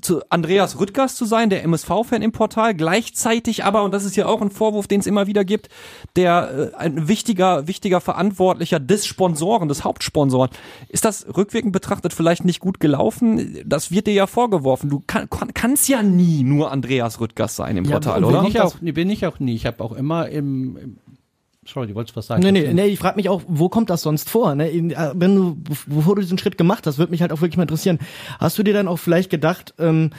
[0.01, 4.27] zu Andreas Rüttgers zu sein, der MSV-Fan im Portal, gleichzeitig aber, und das ist ja
[4.27, 5.69] auch ein Vorwurf, den es immer wieder gibt,
[6.17, 10.51] der äh, ein wichtiger, wichtiger Verantwortlicher des Sponsoren, des Hauptsponsoren.
[10.89, 13.59] Ist das rückwirkend betrachtet vielleicht nicht gut gelaufen?
[13.65, 14.91] Das wird dir ja vorgeworfen.
[14.91, 18.45] Du kann, kann, kannst ja nie nur Andreas Rüttgers sein im Portal, bin oder?
[18.49, 19.55] Ich auch, nee, bin ich auch nie.
[19.55, 20.99] Ich habe auch immer im, im
[21.72, 22.42] Sorry, du wolltest was sagen.
[22.42, 24.54] Nee, nee, nee, ich frage mich auch, wo kommt das sonst vor?
[24.54, 24.70] Ne?
[24.70, 27.64] Äh, Wenn du, bevor du diesen Schritt gemacht hast, würde mich halt auch wirklich mal
[27.64, 27.98] interessieren.
[28.38, 30.11] Hast du dir dann auch vielleicht gedacht, ähm,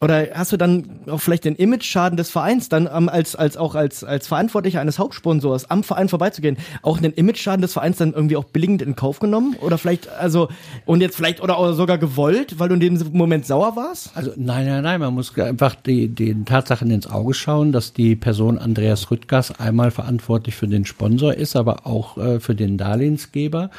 [0.00, 3.74] oder hast du dann auch vielleicht den Image-Schaden des Vereins dann ähm, als als auch
[3.74, 8.36] als als Verantwortlicher eines Hauptsponsors am Verein vorbeizugehen, auch den Image-Schaden des Vereins dann irgendwie
[8.36, 10.48] auch billigend in Kauf genommen oder vielleicht also
[10.84, 14.10] und jetzt vielleicht oder auch sogar gewollt, weil du in dem Moment sauer warst?
[14.16, 18.16] Also nein, nein, nein, man muss einfach die, den Tatsachen ins Auge schauen, dass die
[18.16, 23.70] Person Andreas Rüttgers einmal verantwortlich für den Sponsor ist, aber auch äh, für den Darlehensgeber.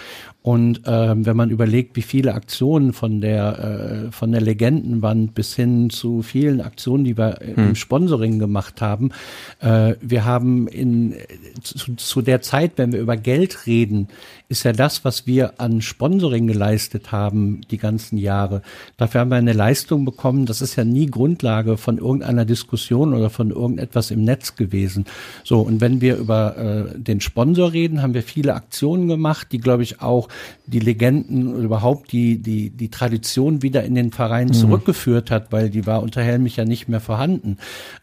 [0.42, 5.56] Und ähm, wenn man überlegt, wie viele Aktionen von der äh, von der Legendenwand bis
[5.56, 9.12] hin zu vielen Aktionen, die wir im Sponsoring gemacht haben,
[9.60, 11.16] äh, wir haben in
[11.62, 14.08] zu, zu der Zeit, wenn wir über Geld reden,
[14.48, 18.62] ist ja das, was wir an Sponsoring geleistet haben die ganzen Jahre.
[18.98, 20.46] Dafür haben wir eine Leistung bekommen.
[20.46, 25.06] Das ist ja nie Grundlage von irgendeiner Diskussion oder von irgendetwas im Netz gewesen.
[25.44, 29.60] So und wenn wir über äh, den Sponsor reden, haben wir viele Aktionen gemacht, die
[29.60, 30.30] glaube ich auch
[30.68, 35.70] die Legenden oder überhaupt die die die Tradition wieder in den Verein zurückgeführt hat, weil
[35.70, 37.58] die war unter Helmich ja nicht mehr vorhanden.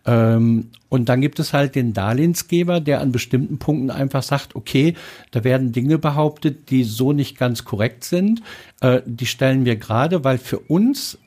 [0.07, 4.95] Ähm, und dann gibt es halt den Darlehensgeber, der an bestimmten Punkten einfach sagt, okay,
[5.31, 8.43] da werden Dinge behauptet, die so nicht ganz korrekt sind.
[8.81, 11.19] Äh, die stellen wir gerade, weil für uns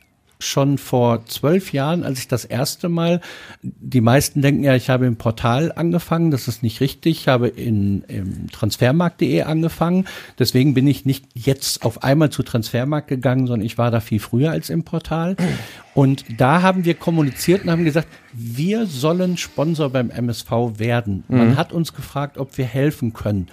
[0.46, 3.22] schon vor zwölf Jahren, als ich das erste Mal,
[3.62, 7.48] die meisten denken ja, ich habe im Portal angefangen, das ist nicht richtig, ich habe
[7.48, 10.06] in, im transfermarkt.de angefangen,
[10.40, 14.20] deswegen bin ich nicht jetzt auf einmal zu Transfermarkt gegangen, sondern ich war da viel
[14.20, 15.36] früher als im Portal.
[15.94, 21.24] Und da haben wir kommuniziert und haben gesagt, wir sollen Sponsor beim MSV werden.
[21.30, 23.48] Man hat uns gefragt, ob wir helfen können.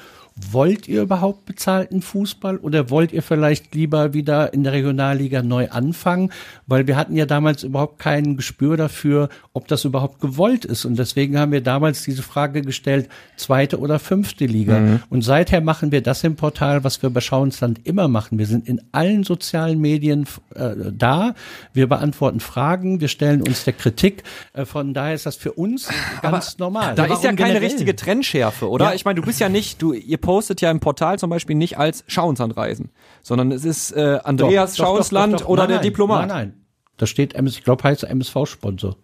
[0.50, 5.68] Wollt ihr überhaupt bezahlten Fußball oder wollt ihr vielleicht lieber wieder in der Regionalliga neu
[5.70, 6.32] anfangen?
[6.66, 10.84] Weil wir hatten ja damals überhaupt kein Gespür dafür, ob das überhaupt gewollt ist.
[10.84, 14.78] Und deswegen haben wir damals diese Frage gestellt, zweite oder fünfte Liga.
[14.78, 15.00] Mhm.
[15.10, 18.38] Und seither machen wir das im Portal, was wir bei Schauensland immer machen.
[18.38, 21.34] Wir sind in allen sozialen Medien äh, da.
[21.72, 23.00] Wir beantworten Fragen.
[23.00, 24.22] Wir stellen uns der Kritik.
[24.52, 25.88] Äh, von daher ist das für uns
[26.22, 26.94] ganz Aber normal.
[26.94, 27.62] Da ist ja keine generell?
[27.62, 28.86] richtige Trennschärfe, oder?
[28.86, 28.94] Ja.
[28.94, 31.76] Ich meine, du bist ja nicht, du, ihr postet ja im Portal zum Beispiel nicht
[31.76, 32.90] als Schauenslandreisen,
[33.22, 36.28] sondern es ist äh, Andreas doch, Schauensland doch, doch, oder nein, der Diplomat.
[36.28, 36.54] Nein, nein.
[36.96, 38.96] Da steht, ich glaube, heißt MSV-Sponsor.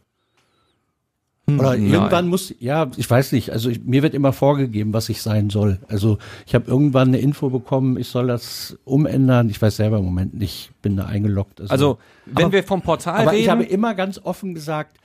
[1.48, 1.86] Hm, oder Nein.
[1.86, 5.48] irgendwann muss, ja, ich weiß nicht, also ich, mir wird immer vorgegeben, was ich sein
[5.48, 5.80] soll.
[5.88, 9.48] Also ich habe irgendwann eine Info bekommen, ich soll das umändern.
[9.48, 11.62] Ich weiß selber im Moment nicht, bin da eingeloggt.
[11.62, 13.42] Also, also wenn aber, wir vom Portal aber reden.
[13.42, 14.98] ich habe immer ganz offen gesagt,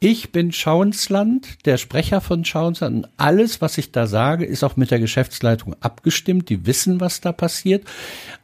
[0.00, 2.96] ich bin Schauensland, der Sprecher von Schauensland.
[2.96, 6.48] Und alles, was ich da sage, ist auch mit der Geschäftsleitung abgestimmt.
[6.48, 7.84] Die wissen, was da passiert.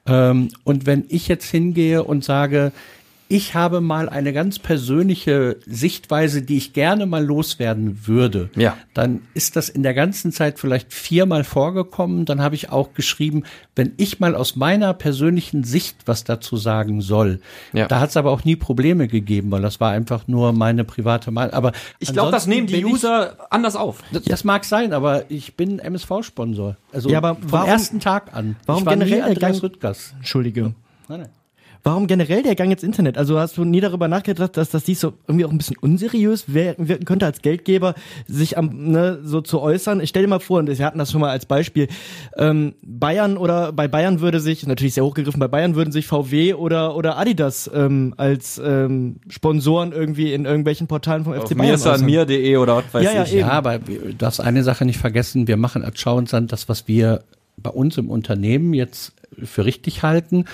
[0.06, 2.72] Ähm, und wenn ich jetzt hingehe und sage,
[3.28, 8.50] ich habe mal eine ganz persönliche Sichtweise, die ich gerne mal loswerden würde.
[8.54, 8.76] Ja.
[8.94, 12.24] Dann ist das in der ganzen Zeit vielleicht viermal vorgekommen.
[12.24, 13.42] Dann habe ich auch geschrieben,
[13.74, 17.40] wenn ich mal aus meiner persönlichen Sicht was dazu sagen soll.
[17.72, 17.88] Ja.
[17.88, 21.32] Da hat es aber auch nie Probleme gegeben, weil das war einfach nur meine private
[21.32, 21.52] Meinung.
[21.52, 24.04] Aber ich glaube, das nehmen die User ich, anders auf.
[24.12, 26.76] Das, das, mag sein, aber ich bin MSV-Sponsor.
[26.92, 28.54] Also ja, aber vom warum, ersten Tag an.
[28.66, 30.14] Warum ich war generell Andreas Rüttgers.
[30.18, 30.74] Entschuldige.
[31.08, 31.28] Nein, nein.
[31.86, 33.16] Warum generell der Gang ins Internet?
[33.16, 36.52] Also hast du nie darüber nachgedacht, dass das dies so irgendwie auch ein bisschen unseriös
[36.52, 37.94] wirken könnte als Geldgeber,
[38.26, 40.00] sich am, ne, so zu äußern?
[40.00, 41.86] Ich stell dir mal vor, und wir hatten das schon mal als Beispiel,
[42.36, 46.54] ähm, Bayern oder bei Bayern würde sich, natürlich sehr hochgegriffen, bei Bayern würden sich VW
[46.54, 52.04] oder, oder Adidas ähm, als ähm, Sponsoren irgendwie in irgendwelchen Portalen vom FC Bayern äußern.
[52.04, 53.30] mir.de oder was weiß ja, ja, ich.
[53.30, 53.40] Eben.
[53.42, 57.22] Ja, aber du darfst eine Sache nicht vergessen, wir machen als Schauensland das, was wir
[57.56, 59.12] bei uns im Unternehmen jetzt
[59.44, 60.46] für richtig halten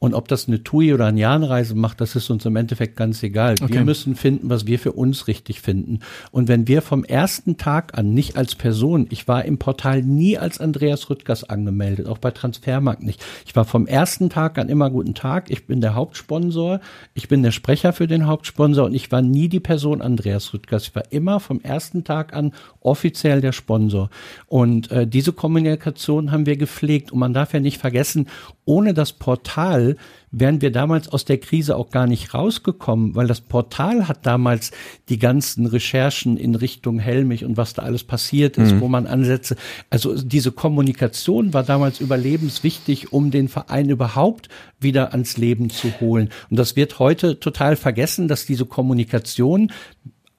[0.00, 3.22] und ob das eine TUI oder eine Jahnreise macht, das ist uns im Endeffekt ganz
[3.22, 3.56] egal.
[3.60, 3.74] Okay.
[3.74, 6.00] Wir müssen finden, was wir für uns richtig finden.
[6.30, 10.38] Und wenn wir vom ersten Tag an, nicht als Person, ich war im Portal nie
[10.38, 13.22] als Andreas Rüttgers angemeldet, auch bei Transfermarkt nicht.
[13.44, 15.50] Ich war vom ersten Tag an immer guten Tag.
[15.50, 16.80] Ich bin der Hauptsponsor.
[17.12, 20.84] Ich bin der Sprecher für den Hauptsponsor und ich war nie die Person Andreas Rüttgers.
[20.84, 24.08] Ich war immer vom ersten Tag an offiziell der Sponsor.
[24.46, 27.12] Und äh, diese Kommunikation haben wir gepflegt.
[27.12, 28.28] Und man darf ja nicht vergessen,
[28.70, 29.96] ohne das Portal
[30.30, 34.70] wären wir damals aus der Krise auch gar nicht rausgekommen, weil das Portal hat damals
[35.08, 38.80] die ganzen Recherchen in Richtung Helmich und was da alles passiert ist, mhm.
[38.80, 39.56] wo man ansetze.
[39.90, 46.28] Also diese Kommunikation war damals überlebenswichtig, um den Verein überhaupt wieder ans Leben zu holen.
[46.48, 49.72] Und das wird heute total vergessen, dass diese Kommunikation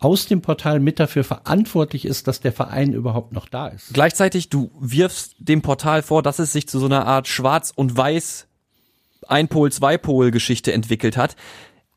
[0.01, 3.93] aus dem Portal mit dafür verantwortlich ist, dass der Verein überhaupt noch da ist.
[3.93, 7.95] Gleichzeitig, du wirfst dem Portal vor, dass es sich zu so einer Art Schwarz und
[7.95, 8.47] Weiß
[9.27, 11.35] Einpol, Zweipol Geschichte entwickelt hat.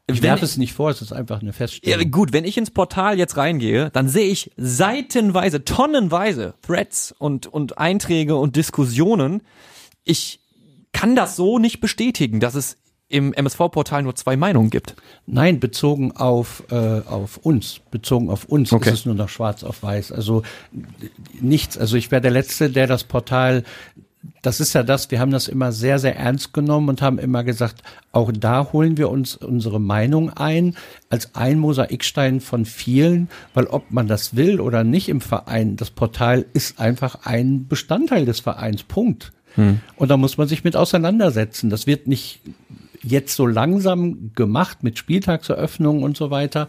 [0.06, 1.98] Ich werfe es nicht vor, es ist einfach eine Feststellung.
[1.98, 7.46] Ja, gut, wenn ich ins Portal jetzt reingehe, dann sehe ich seitenweise, tonnenweise Threads und,
[7.46, 9.42] und Einträge und Diskussionen.
[10.04, 10.40] Ich
[10.92, 12.76] kann das so nicht bestätigen, dass es
[13.08, 14.96] im MSV-Portal nur zwei Meinungen gibt.
[15.26, 17.80] Nein, bezogen auf, äh, auf uns.
[17.90, 18.90] Bezogen auf uns okay.
[18.90, 20.12] ist es nur noch schwarz auf weiß.
[20.12, 20.42] Also
[21.40, 21.78] nichts.
[21.78, 23.64] Also ich wäre der Letzte, der das Portal
[24.42, 27.44] das ist ja das, wir haben das immer sehr, sehr ernst genommen und haben immer
[27.44, 30.76] gesagt, auch da holen wir uns unsere Meinung ein,
[31.08, 35.90] als ein Mosaikstein von vielen, weil ob man das will oder nicht im Verein, das
[35.90, 39.32] Portal ist einfach ein Bestandteil des Vereins, Punkt.
[39.54, 39.80] Hm.
[39.96, 41.70] Und da muss man sich mit auseinandersetzen.
[41.70, 42.40] Das wird nicht
[43.04, 46.68] jetzt so langsam gemacht mit Spieltagseröffnungen und so weiter.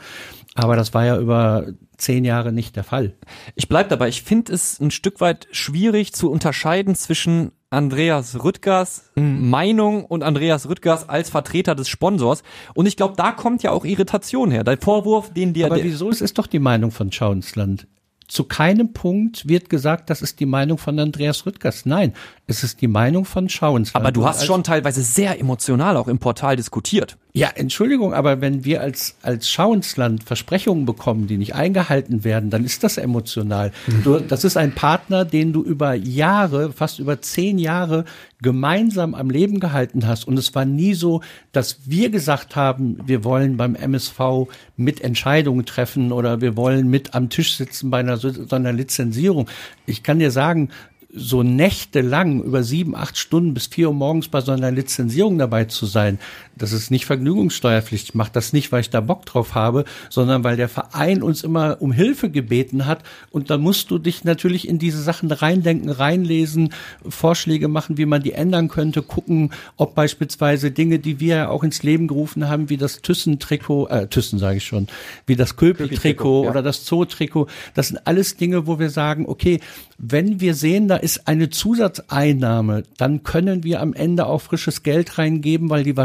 [0.55, 1.67] Aber das war ja über
[1.97, 3.13] zehn Jahre nicht der Fall.
[3.55, 4.07] Ich bleib dabei.
[4.07, 9.49] Ich finde es ein Stück weit schwierig zu unterscheiden zwischen Andreas Rüttgers mhm.
[9.49, 12.43] Meinung und Andreas Rüttgers als Vertreter des Sponsors.
[12.73, 14.63] Und ich glaube, da kommt ja auch Irritation her.
[14.63, 15.65] Der Vorwurf, den dir.
[15.65, 16.09] Aber wieso?
[16.09, 17.87] Es ist doch die Meinung von Schauensland.
[18.27, 21.85] Zu keinem Punkt wird gesagt, das ist die Meinung von Andreas Rüttgers.
[21.85, 22.13] Nein,
[22.47, 24.03] es ist die Meinung von Schauensland.
[24.03, 27.17] Aber du hast schon teilweise sehr emotional auch im Portal diskutiert.
[27.33, 32.63] Ja, Entschuldigung, aber wenn wir als, als Schauensland Versprechungen bekommen, die nicht eingehalten werden, dann
[32.63, 33.71] ist das emotional.
[33.87, 34.03] Mhm.
[34.03, 38.05] Du, das ist ein Partner, den du über Jahre, fast über zehn Jahre
[38.41, 40.27] gemeinsam am Leben gehalten hast.
[40.27, 41.21] Und es war nie so,
[41.51, 47.13] dass wir gesagt haben, wir wollen beim MSV mit Entscheidungen treffen oder wir wollen mit
[47.15, 49.49] am Tisch sitzen bei einer, so einer Lizenzierung.
[49.85, 50.69] Ich kann dir sagen,
[51.15, 55.63] so nächtelang über sieben, acht Stunden bis vier Uhr morgens bei so einer Lizenzierung dabei
[55.65, 56.19] zu sein,
[56.57, 58.09] das ist nicht vergnügungssteuerpflichtig.
[58.09, 61.43] Ich mache das nicht, weil ich da Bock drauf habe, sondern weil der Verein uns
[61.43, 63.03] immer um Hilfe gebeten hat.
[63.31, 66.73] Und da musst du dich natürlich in diese Sachen reindenken, reinlesen,
[67.07, 71.63] Vorschläge machen, wie man die ändern könnte, gucken, ob beispielsweise Dinge, die wir ja auch
[71.63, 74.87] ins Leben gerufen haben, wie das Thyssen-Trikot, äh, Thyssen sage ich schon,
[75.25, 76.49] wie das Köpi-Trikot ja.
[76.49, 79.59] oder das Zoo-Trikot, das sind alles Dinge, wo wir sagen, okay,
[79.97, 85.17] wenn wir sehen, da ist eine Zusatzeinnahme, dann können wir am Ende auch frisches Geld
[85.17, 85.95] reingeben, weil die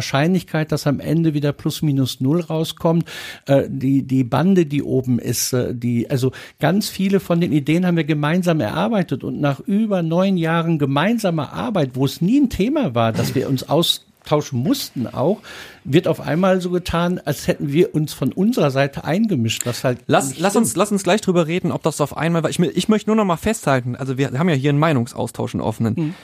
[0.40, 3.04] Wahrscheinlichkeit, dass am Ende wieder plus minus null rauskommt,
[3.46, 7.86] äh, die, die Bande, die oben ist, äh, die, also ganz viele von den Ideen
[7.86, 12.50] haben wir gemeinsam erarbeitet und nach über neun Jahren gemeinsamer Arbeit, wo es nie ein
[12.50, 15.40] Thema war, dass wir uns aus austauschen mussten auch,
[15.82, 20.00] wird auf einmal so getan, als hätten wir uns von unserer Seite eingemischt, was halt
[20.06, 22.50] Lass, lass uns, lass uns gleich drüber reden, ob das auf einmal war.
[22.50, 25.62] Ich, ich möchte nur noch mal festhalten, also wir haben ja hier einen Meinungsaustausch, einen
[25.62, 25.94] offenen.
[25.96, 26.14] Mhm.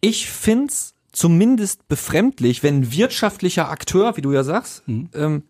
[0.00, 5.08] Ich find's zumindest befremdlich, wenn ein wirtschaftlicher Akteur, wie du ja sagst, Mhm.
[5.14, 5.42] ähm,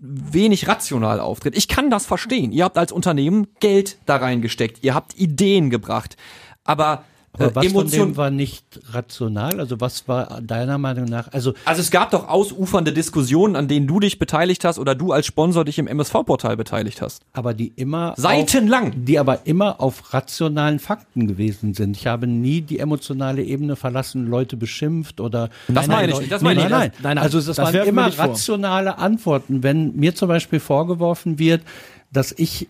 [0.00, 1.56] wenig rational auftritt.
[1.56, 2.52] Ich kann das verstehen.
[2.52, 4.84] Ihr habt als Unternehmen Geld da reingesteckt.
[4.84, 6.16] Ihr habt Ideen gebracht.
[6.62, 9.60] Aber, Aber äh, was von Emotion, dem war nicht rational?
[9.60, 11.30] Also was war deiner Meinung nach?
[11.32, 15.12] Also also es gab doch ausufernde Diskussionen, an denen du dich beteiligt hast oder du
[15.12, 17.22] als Sponsor dich im MSV-Portal beteiligt hast.
[17.32, 18.88] aber die immer Seitenlang.
[18.88, 21.96] auf, die aber immer auf rationalen Fakten gewesen sind.
[21.96, 26.32] Ich habe nie die emotionale Ebene verlassen, Leute beschimpft oder Das Nein, meine ich nicht.
[26.32, 28.24] Das nein, meine nein, nein, nein, nein, Also es das waren immer vor.
[28.26, 29.62] rationale Antworten.
[29.62, 31.62] Wenn mir zum Beispiel vorgeworfen wird,
[32.10, 32.68] dass ich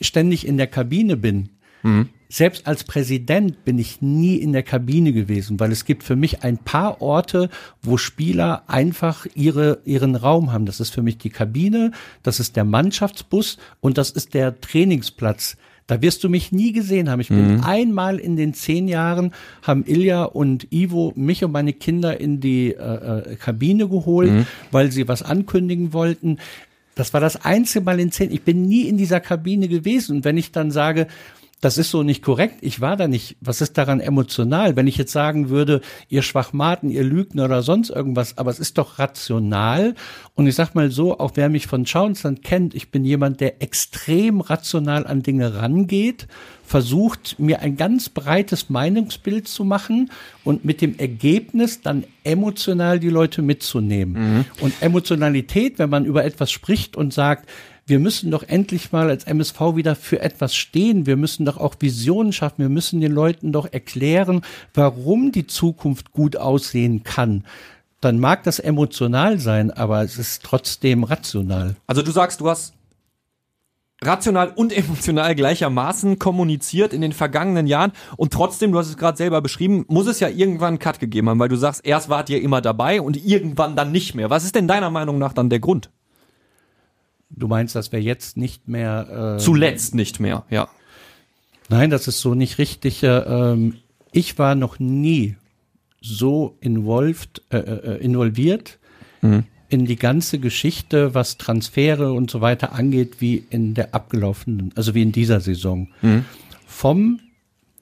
[0.00, 1.48] ständig in der Kabine bin,
[1.82, 2.08] Mhm.
[2.28, 6.42] Selbst als Präsident bin ich nie in der Kabine gewesen, weil es gibt für mich
[6.42, 7.48] ein paar Orte,
[7.82, 10.66] wo Spieler einfach ihre, ihren Raum haben.
[10.66, 15.56] Das ist für mich die Kabine, das ist der Mannschaftsbus und das ist der Trainingsplatz.
[15.86, 17.20] Da wirst du mich nie gesehen haben.
[17.20, 22.20] Ich bin einmal in den zehn Jahren, haben Ilja und Ivo mich und meine Kinder
[22.20, 26.40] in die äh, äh, Kabine geholt, weil sie was ankündigen wollten.
[26.94, 28.30] Das war das einzige Mal in zehn.
[28.30, 30.16] Ich bin nie in dieser Kabine gewesen.
[30.16, 31.06] Und wenn ich dann sage,
[31.60, 32.58] das ist so nicht korrekt.
[32.60, 33.36] Ich war da nicht.
[33.40, 34.76] Was ist daran emotional?
[34.76, 38.78] Wenn ich jetzt sagen würde, ihr Schwachmaten, ihr Lügner oder sonst irgendwas, aber es ist
[38.78, 39.94] doch rational.
[40.34, 43.60] Und ich sag mal so, auch wer mich von Schauensland kennt, ich bin jemand, der
[43.60, 46.28] extrem rational an Dinge rangeht,
[46.64, 50.10] versucht, mir ein ganz breites Meinungsbild zu machen
[50.44, 54.44] und mit dem Ergebnis dann emotional die Leute mitzunehmen.
[54.60, 57.48] Und Emotionalität, wenn man über etwas spricht und sagt,
[57.88, 61.06] wir müssen doch endlich mal als MSV wieder für etwas stehen.
[61.06, 62.58] Wir müssen doch auch Visionen schaffen.
[62.58, 64.42] Wir müssen den Leuten doch erklären,
[64.74, 67.44] warum die Zukunft gut aussehen kann.
[68.00, 71.76] Dann mag das emotional sein, aber es ist trotzdem rational.
[71.86, 72.74] Also du sagst, du hast
[74.02, 79.16] rational und emotional gleichermaßen kommuniziert in den vergangenen Jahren und trotzdem, du hast es gerade
[79.16, 82.30] selber beschrieben, muss es ja irgendwann einen Cut gegeben haben, weil du sagst, erst wart
[82.30, 84.30] ihr immer dabei und irgendwann dann nicht mehr.
[84.30, 85.90] Was ist denn deiner Meinung nach dann der Grund?
[87.30, 89.36] Du meinst, dass wir jetzt nicht mehr.
[89.36, 90.68] Äh, Zuletzt nicht mehr, ja.
[91.68, 93.02] Nein, das ist so nicht richtig.
[93.02, 93.74] Äh, ähm,
[94.12, 95.36] ich war noch nie
[96.00, 98.78] so involved, äh, äh, involviert
[99.68, 104.94] in die ganze Geschichte, was Transfere und so weiter angeht, wie in der abgelaufenen, also
[104.94, 105.88] wie in dieser Saison.
[106.68, 107.18] Vom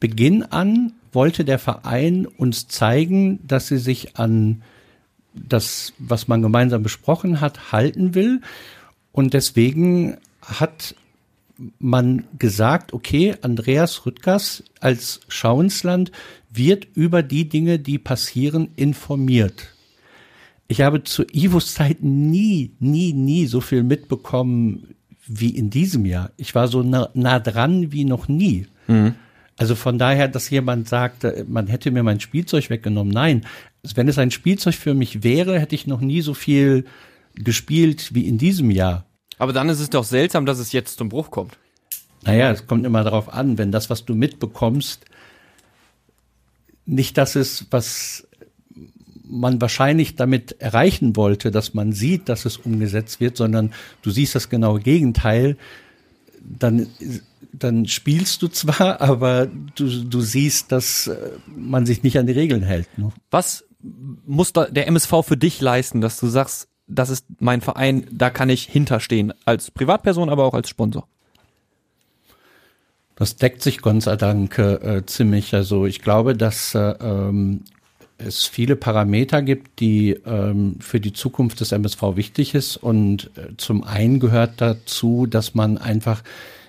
[0.00, 4.62] Beginn an wollte der Verein uns zeigen, dass sie sich an
[5.34, 8.40] das, was man gemeinsam besprochen hat, halten will.
[9.16, 10.94] Und deswegen hat
[11.78, 16.12] man gesagt, okay, Andreas Rüttgers als Schauensland
[16.50, 19.74] wird über die Dinge, die passieren, informiert.
[20.68, 24.94] Ich habe zu Ivos Zeit nie, nie, nie so viel mitbekommen
[25.26, 26.30] wie in diesem Jahr.
[26.36, 28.66] Ich war so nah, nah dran wie noch nie.
[29.56, 33.14] Also von daher, dass jemand sagt, äh, man hätte mir mein Spielzeug weggenommen.
[33.14, 33.46] Nein,
[33.94, 36.84] wenn es ein Spielzeug für mich wäre, hätte ich noch nie so viel
[37.36, 39.06] gespielt wie in diesem Jahr.
[39.38, 41.58] Aber dann ist es doch seltsam, dass es jetzt zum Bruch kommt.
[42.24, 45.04] Naja, es kommt immer darauf an, wenn das, was du mitbekommst,
[46.86, 48.26] nicht das ist, was
[49.28, 53.72] man wahrscheinlich damit erreichen wollte, dass man sieht, dass es umgesetzt wird, sondern
[54.02, 55.56] du siehst das genaue Gegenteil,
[56.40, 56.86] dann,
[57.52, 62.32] dann spielst du zwar, aber du, du siehst, dass äh, man sich nicht an die
[62.32, 62.86] Regeln hält.
[62.98, 63.12] Ne?
[63.30, 63.64] Was
[64.26, 68.48] muss der MSV für dich leisten, dass du sagst, das ist mein Verein, da kann
[68.48, 71.06] ich hinterstehen, als Privatperson, aber auch als Sponsor?
[73.16, 75.54] Das deckt sich Gott sei Dank äh, ziemlich.
[75.54, 77.64] Also ich glaube, dass äh, ähm,
[78.18, 82.76] es viele Parameter gibt, die ähm, für die Zukunft des MSV wichtig ist.
[82.76, 86.22] Und äh, zum einen gehört dazu, dass man einfach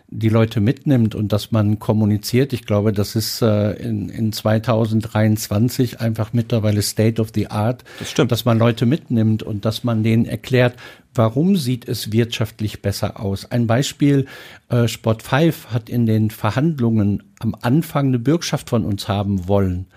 [0.10, 2.54] die Leute mitnimmt und dass man kommuniziert.
[2.54, 8.12] Ich glaube, das ist äh, in, in 2023 einfach mittlerweile State of the Art, das
[8.12, 8.32] stimmt.
[8.32, 10.76] dass man Leute mitnimmt und dass man denen erklärt,
[11.14, 13.52] warum sieht es wirtschaftlich besser aus.
[13.52, 14.28] Ein Beispiel,
[14.70, 19.88] äh, Sport 5 hat in den Verhandlungen am Anfang eine Bürgschaft von uns haben wollen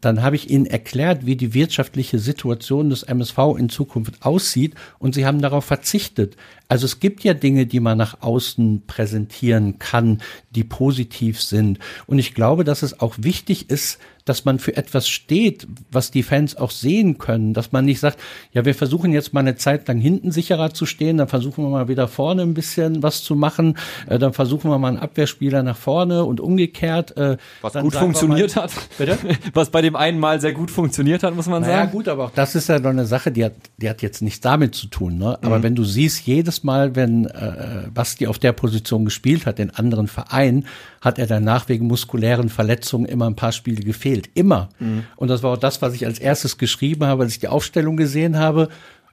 [0.00, 5.14] dann habe ich ihnen erklärt, wie die wirtschaftliche Situation des MSV in Zukunft aussieht und
[5.14, 6.36] sie haben darauf verzichtet.
[6.68, 11.78] Also es gibt ja Dinge, die man nach außen präsentieren kann, die positiv sind.
[12.06, 13.98] Und ich glaube, dass es auch wichtig ist,
[14.30, 18.16] dass man für etwas steht, was die Fans auch sehen können, dass man nicht sagt,
[18.52, 21.68] ja, wir versuchen jetzt mal eine Zeit lang hinten sicherer zu stehen, dann versuchen wir
[21.68, 23.76] mal wieder vorne ein bisschen was zu machen,
[24.08, 27.16] äh, dann versuchen wir mal einen Abwehrspieler nach vorne und umgekehrt.
[27.16, 28.72] Äh, was gut funktioniert mal, hat.
[28.98, 29.18] Bitte?
[29.52, 31.88] Was bei dem einen Mal sehr gut funktioniert hat, muss man naja, sagen.
[31.88, 34.22] Ja gut, aber auch das ist ja doch eine Sache, die hat, die hat jetzt
[34.22, 35.18] nichts damit zu tun.
[35.18, 35.38] Ne?
[35.42, 35.62] Aber mhm.
[35.64, 40.06] wenn du siehst, jedes Mal, wenn äh, Basti auf der Position gespielt hat, in anderen
[40.06, 40.66] Vereinen,
[41.00, 44.28] hat er danach wegen muskulären Verletzungen immer ein paar Spiele gefehlt.
[44.34, 44.68] Immer.
[44.78, 45.04] Mhm.
[45.16, 47.96] Und das war auch das, was ich als erstes geschrieben habe, als ich die Aufstellung
[47.96, 48.68] gesehen habe.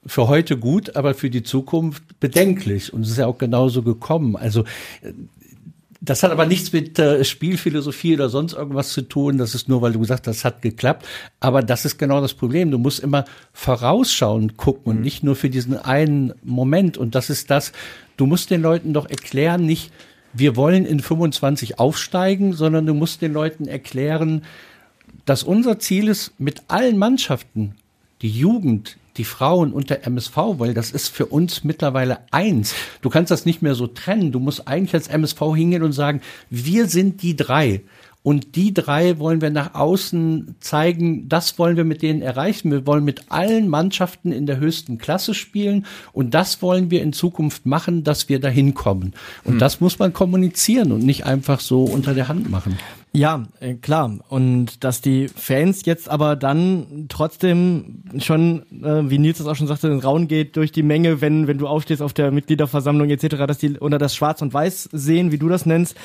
[0.06, 2.92] Für heute gut, aber für die Zukunft bedenklich.
[2.92, 4.36] Und es ist ja auch genauso gekommen.
[4.36, 4.64] Also
[6.00, 9.38] das hat aber nichts mit äh, Spielphilosophie oder sonst irgendwas zu tun.
[9.38, 11.04] Das ist nur, weil du gesagt hast, das hat geklappt.
[11.40, 12.70] Aber das ist genau das Problem.
[12.70, 15.02] Du musst immer vorausschauend gucken und mhm.
[15.02, 16.98] nicht nur für diesen einen Moment.
[16.98, 17.72] Und das ist das,
[18.16, 19.92] du musst den Leuten doch erklären, nicht,
[20.38, 24.42] wir wollen in 25 aufsteigen, sondern du musst den Leuten erklären,
[25.24, 27.74] dass unser Ziel ist, mit allen Mannschaften,
[28.22, 32.74] die Jugend, die Frauen und der MSV, weil das ist für uns mittlerweile eins.
[33.02, 34.32] Du kannst das nicht mehr so trennen.
[34.32, 36.20] Du musst eigentlich als MSV hingehen und sagen,
[36.50, 37.82] wir sind die drei.
[38.22, 42.70] Und die drei wollen wir nach außen zeigen, das wollen wir mit denen erreichen.
[42.70, 47.12] Wir wollen mit allen Mannschaften in der höchsten Klasse spielen und das wollen wir in
[47.12, 49.14] Zukunft machen, dass wir dahin kommen.
[49.44, 49.58] Und hm.
[49.58, 52.76] das muss man kommunizieren und nicht einfach so unter der Hand machen.
[53.18, 54.16] Ja, äh, klar.
[54.28, 59.66] Und dass die Fans jetzt aber dann trotzdem schon, äh, wie Nils das auch schon
[59.66, 63.38] sagte, den Raun geht durch die Menge, wenn, wenn du aufstehst auf der Mitgliederversammlung etc.,
[63.48, 65.96] dass die unter das Schwarz und Weiß sehen, wie du das nennst.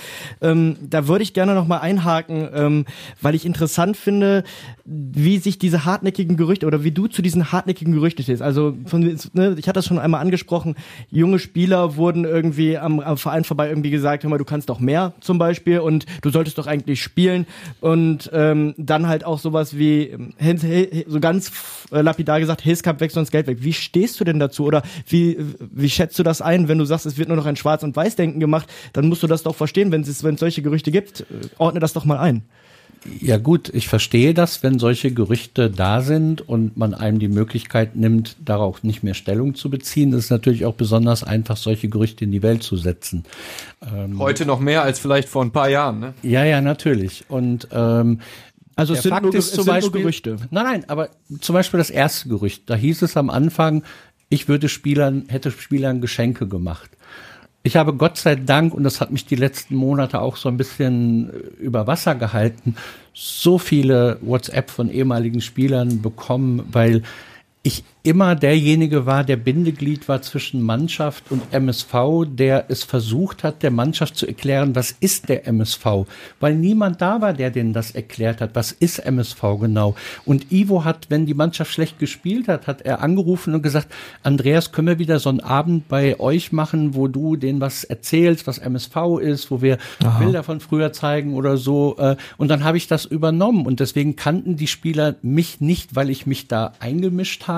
[0.42, 2.86] Ähm, da würde ich gerne nochmal einhaken, ähm,
[3.22, 4.44] weil ich interessant finde,
[4.84, 8.42] wie sich diese hartnäckigen Gerüchte oder wie du zu diesen hartnäckigen Gerüchten stehst.
[8.42, 9.02] Also von,
[9.34, 10.74] ne, ich hatte das schon einmal angesprochen,
[11.12, 14.80] junge Spieler wurden irgendwie am, am Verein vorbei irgendwie gesagt, hör mal, du kannst doch
[14.80, 17.46] mehr zum Beispiel und du solltest doch eigentlich spielen
[17.82, 21.52] und ähm, dann halt auch sowas wie ähm, so ganz
[21.92, 23.60] äh, lapidar gesagt, Hillscup weg, sonst Geld weg.
[23.62, 27.06] Wie stehst du denn dazu oder wie, wie schätzt du das ein, wenn du sagst,
[27.06, 29.92] es wird nur noch ein Schwarz- und Weiß-Denken gemacht, dann musst du das doch verstehen,
[29.92, 31.26] wenn es wenn es solche Gerüchte gibt, äh,
[31.58, 32.44] ordne das doch mal ein.
[33.20, 37.96] Ja gut, ich verstehe das, wenn solche Gerüchte da sind und man einem die Möglichkeit
[37.96, 40.12] nimmt, darauf nicht mehr Stellung zu beziehen.
[40.12, 43.26] Das ist natürlich auch besonders einfach, solche Gerüchte in die Welt zu setzen.
[43.82, 46.14] Ähm, Heute noch mehr als vielleicht vor ein paar Jahren, ne?
[46.24, 47.26] Ja, ja, natürlich.
[47.28, 48.20] Und ähm,
[48.76, 50.38] also es sind, Fakt nur, ist zum Beispiel, Gerüchte.
[50.50, 51.10] Nein, nein, aber
[51.42, 52.70] zum Beispiel das erste Gerücht.
[52.70, 53.84] Da hieß es am Anfang,
[54.30, 56.90] ich würde Spielern, hätte Spielern Geschenke gemacht.
[57.66, 60.58] Ich habe Gott sei Dank, und das hat mich die letzten Monate auch so ein
[60.58, 62.76] bisschen äh, über Wasser gehalten,
[63.14, 67.04] so viele WhatsApp von ehemaligen Spielern bekommen, weil
[67.66, 73.64] ich immer derjenige war, der Bindeglied war zwischen Mannschaft und MSV, der es versucht hat,
[73.64, 76.06] der Mannschaft zu erklären, was ist der MSV,
[76.42, 79.96] weil niemand da war, der denen das erklärt hat, was ist MSV genau.
[80.26, 83.88] Und Ivo hat, wenn die Mannschaft schlecht gespielt hat, hat er angerufen und gesagt,
[84.22, 88.46] Andreas, können wir wieder so einen Abend bei euch machen, wo du denen was erzählst,
[88.46, 90.20] was MSV ist, wo wir Aha.
[90.20, 91.96] Bilder von früher zeigen oder so.
[91.98, 96.10] Äh, und dann habe ich das übernommen und deswegen kannten die Spieler mich nicht, weil
[96.10, 97.53] ich mich da eingemischt habe,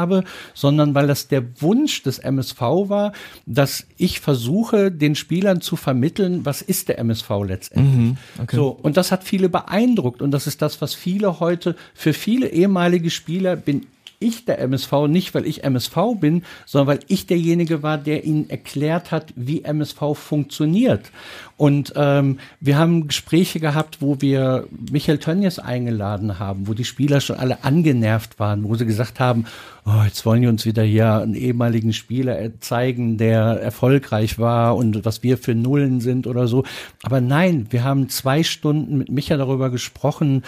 [0.54, 3.14] sondern weil das der Wunsch des MSV war,
[3.46, 7.96] dass ich versuche, den Spielern zu vermitteln, was ist der MSV letztendlich.
[7.96, 8.56] Mhm, okay.
[8.56, 12.50] So, und das hat viele beeindruckt und das ist das, was viele heute, für viele
[12.50, 13.86] ehemalige Spieler bin
[14.20, 18.50] ich der MSV nicht, weil ich MSV bin, sondern weil ich derjenige war, der ihnen
[18.50, 21.12] erklärt hat, wie MSV funktioniert.
[21.58, 27.22] Und ähm, wir haben Gespräche gehabt, wo wir Michael Tönnies eingeladen haben, wo die Spieler
[27.22, 29.46] schon alle angenervt waren, wo sie gesagt haben,
[29.86, 35.06] oh, jetzt wollen die uns wieder hier einen ehemaligen Spieler zeigen, der erfolgreich war und
[35.06, 36.66] was wir für Nullen sind oder so.
[37.04, 40.44] Aber nein, wir haben zwei Stunden mit Michael darüber gesprochen,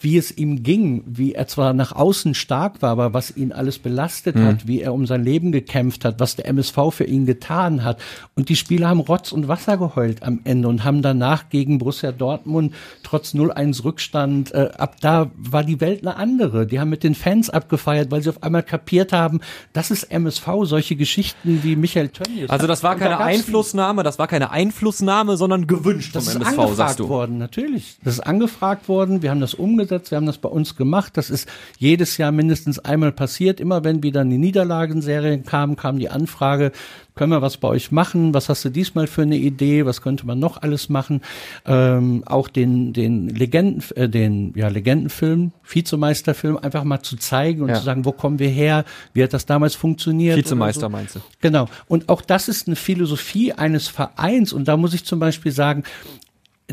[0.00, 3.78] wie es ihm ging, wie er zwar nach außen stark war, aber was ihn alles
[3.78, 4.44] belastet mhm.
[4.46, 8.00] hat, wie er um sein Leben gekämpft hat, was der MSV für ihn getan hat.
[8.34, 12.10] Und die Spieler haben Rotz und Wasser geheult am Ende und haben danach gegen Borussia
[12.10, 16.66] Dortmund trotz 0-1 Rückstand, äh, ab da war die Welt eine andere.
[16.66, 19.40] Die haben mit den Fans abgefeiert, weil sie auf einmal kapiert haben,
[19.72, 22.50] das ist MSV, solche Geschichten wie Michael Tönnies.
[22.50, 26.76] Also das war keine da Einflussnahme, das war keine Einflussnahme, sondern gewünscht das vom MSV,
[26.76, 27.08] sagst du.
[27.08, 27.98] worden, natürlich.
[28.02, 31.16] Das ist angefragt worden, wir haben das umgesetzt, wir haben das bei uns gemacht.
[31.16, 31.48] Das ist
[31.78, 33.60] jedes Jahr mindestens einmal passiert.
[33.60, 36.72] Immer wenn wieder eine Niederlagenserie kam, kam die Anfrage,
[37.20, 38.32] können wir was bei euch machen?
[38.32, 39.84] Was hast du diesmal für eine Idee?
[39.84, 41.20] Was könnte man noch alles machen?
[41.66, 47.68] Ähm, auch den, den Legenden, äh, den ja, Legendenfilm, Vizemeisterfilm einfach mal zu zeigen und
[47.68, 47.74] ja.
[47.74, 48.86] zu sagen, wo kommen wir her?
[49.12, 50.38] Wie hat das damals funktioniert?
[50.38, 50.88] Vizemeister so.
[50.88, 51.20] meinst du?
[51.42, 51.68] Genau.
[51.88, 54.54] Und auch das ist eine Philosophie eines Vereins.
[54.54, 55.84] Und da muss ich zum Beispiel sagen,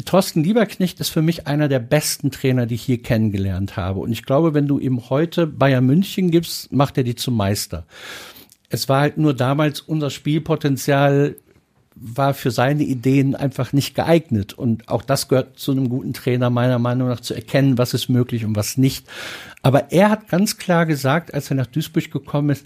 [0.06, 4.00] Thorsten Lieberknecht ist für mich einer der besten Trainer, die ich hier kennengelernt habe.
[4.00, 7.86] Und ich glaube, wenn du ihm heute Bayern München gibst, macht er die zum Meister.
[8.70, 11.36] Es war halt nur damals unser Spielpotenzial
[12.00, 14.54] war für seine Ideen einfach nicht geeignet.
[14.54, 18.08] Und auch das gehört zu einem guten Trainer meiner Meinung nach zu erkennen, was ist
[18.08, 19.08] möglich und was nicht.
[19.64, 22.66] Aber er hat ganz klar gesagt, als er nach Duisburg gekommen ist,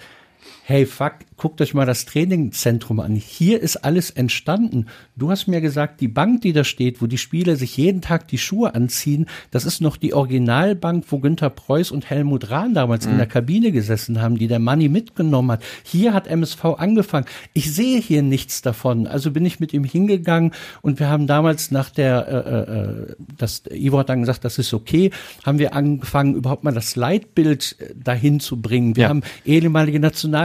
[0.63, 3.15] hey, fuck, guckt euch mal das Trainingzentrum an.
[3.15, 4.85] Hier ist alles entstanden.
[5.15, 8.27] Du hast mir gesagt, die Bank, die da steht, wo die Spieler sich jeden Tag
[8.27, 13.05] die Schuhe anziehen, das ist noch die Originalbank, wo Günther Preuß und Helmut Rahn damals
[13.05, 13.13] mhm.
[13.13, 15.63] in der Kabine gesessen haben, die der Money mitgenommen hat.
[15.83, 17.25] Hier hat MSV angefangen.
[17.53, 19.07] Ich sehe hier nichts davon.
[19.07, 20.51] Also bin ich mit ihm hingegangen
[20.83, 24.75] und wir haben damals nach der, äh, äh, das Ivo hat dann gesagt, das ist
[24.75, 25.09] okay,
[25.43, 28.95] haben wir angefangen, überhaupt mal das Leitbild äh, dahin zu bringen.
[28.95, 29.09] Wir ja.
[29.09, 29.99] haben ehemalige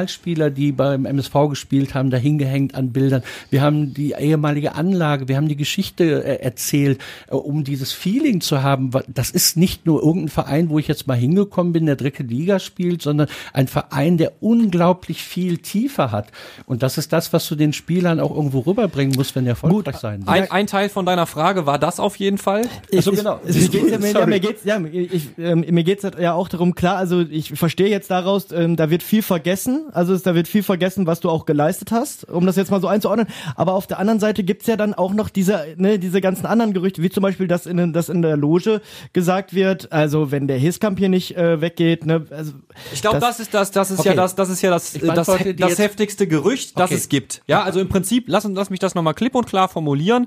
[0.06, 3.22] Nationalspieler, die bei beim MSV gespielt haben, da hingehängt an Bildern.
[3.50, 8.40] Wir haben die ehemalige Anlage, wir haben die Geschichte äh, erzählt, äh, um dieses Feeling
[8.40, 8.90] zu haben.
[9.08, 12.58] Das ist nicht nur irgendein Verein, wo ich jetzt mal hingekommen bin, der dritte Liga
[12.60, 16.28] spielt, sondern ein Verein, der unglaublich viel tiefer hat.
[16.66, 19.94] Und das ist das, was du den Spielern auch irgendwo rüberbringen musst, wenn die erfolgreich
[19.94, 22.62] Gut, sein ein, ein, Teil von deiner Frage war das auf jeden Fall.
[22.90, 23.40] Ich, also genau.
[23.46, 23.72] Ich,
[24.12, 27.88] ja, mir geht's, ja, ich, ähm, mir geht's ja auch darum, klar, also ich verstehe
[27.88, 31.46] jetzt daraus, ähm, da wird viel vergessen, also da wird viel vergessen was du auch
[31.46, 33.26] geleistet hast, um das jetzt mal so einzuordnen.
[33.54, 36.72] Aber auf der anderen Seite gibt's ja dann auch noch diese, ne, diese ganzen anderen
[36.72, 38.80] Gerüchte, wie zum Beispiel, dass in, dass in der Loge
[39.12, 42.52] gesagt wird, also wenn der Hiskamp hier nicht äh, weggeht, ne, also
[42.92, 44.10] ich glaube, das, das, ist das, das ist okay.
[44.10, 46.82] ja das, das ist ja das, das, das, das heftigste Gerücht, okay.
[46.82, 47.42] das es gibt.
[47.46, 50.26] Ja, also im Prinzip, lass, lass mich das nochmal klipp und klar formulieren.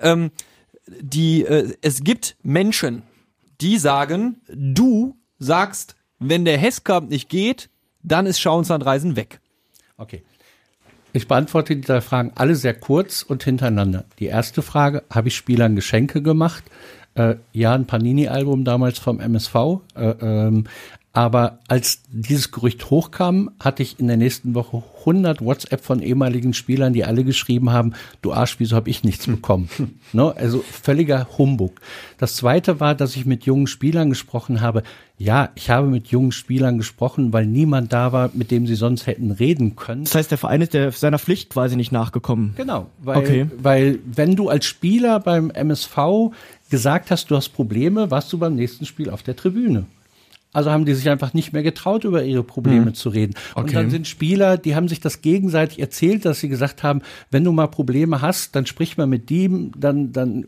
[0.00, 0.30] Ähm,
[0.86, 3.02] die, äh, es gibt Menschen,
[3.60, 7.70] die sagen, du sagst, wenn der Hesskamp nicht geht,
[8.02, 9.40] dann ist Schauenslandreisen weg.
[9.96, 10.22] Okay.
[11.12, 14.04] Ich beantworte die drei Fragen alle sehr kurz und hintereinander.
[14.18, 16.64] Die erste Frage, habe ich Spielern Geschenke gemacht?
[17.14, 19.54] Äh, ja, ein Panini-Album damals vom MSV.
[19.96, 20.64] Äh, ähm,
[21.18, 26.54] aber als dieses Gerücht hochkam, hatte ich in der nächsten Woche 100 WhatsApp von ehemaligen
[26.54, 29.68] Spielern, die alle geschrieben haben, du Arsch, wieso habe ich nichts bekommen?
[30.12, 30.32] ne?
[30.36, 31.80] Also völliger Humbug.
[32.18, 34.84] Das zweite war, dass ich mit jungen Spielern gesprochen habe.
[35.16, 39.08] Ja, ich habe mit jungen Spielern gesprochen, weil niemand da war, mit dem sie sonst
[39.08, 40.04] hätten reden können.
[40.04, 42.54] Das heißt, der Verein ist der, seiner Pflicht quasi nicht nachgekommen.
[42.56, 43.46] Genau, weil, okay.
[43.60, 46.30] weil wenn du als Spieler beim MSV
[46.70, 49.86] gesagt hast, du hast Probleme, warst du beim nächsten Spiel auf der Tribüne.
[50.52, 52.94] Also haben die sich einfach nicht mehr getraut, über ihre Probleme hm.
[52.94, 53.34] zu reden.
[53.52, 53.60] Okay.
[53.60, 57.44] Und dann sind Spieler, die haben sich das gegenseitig erzählt, dass sie gesagt haben, wenn
[57.44, 60.44] du mal Probleme hast, dann sprich mal mit dem, dann, dann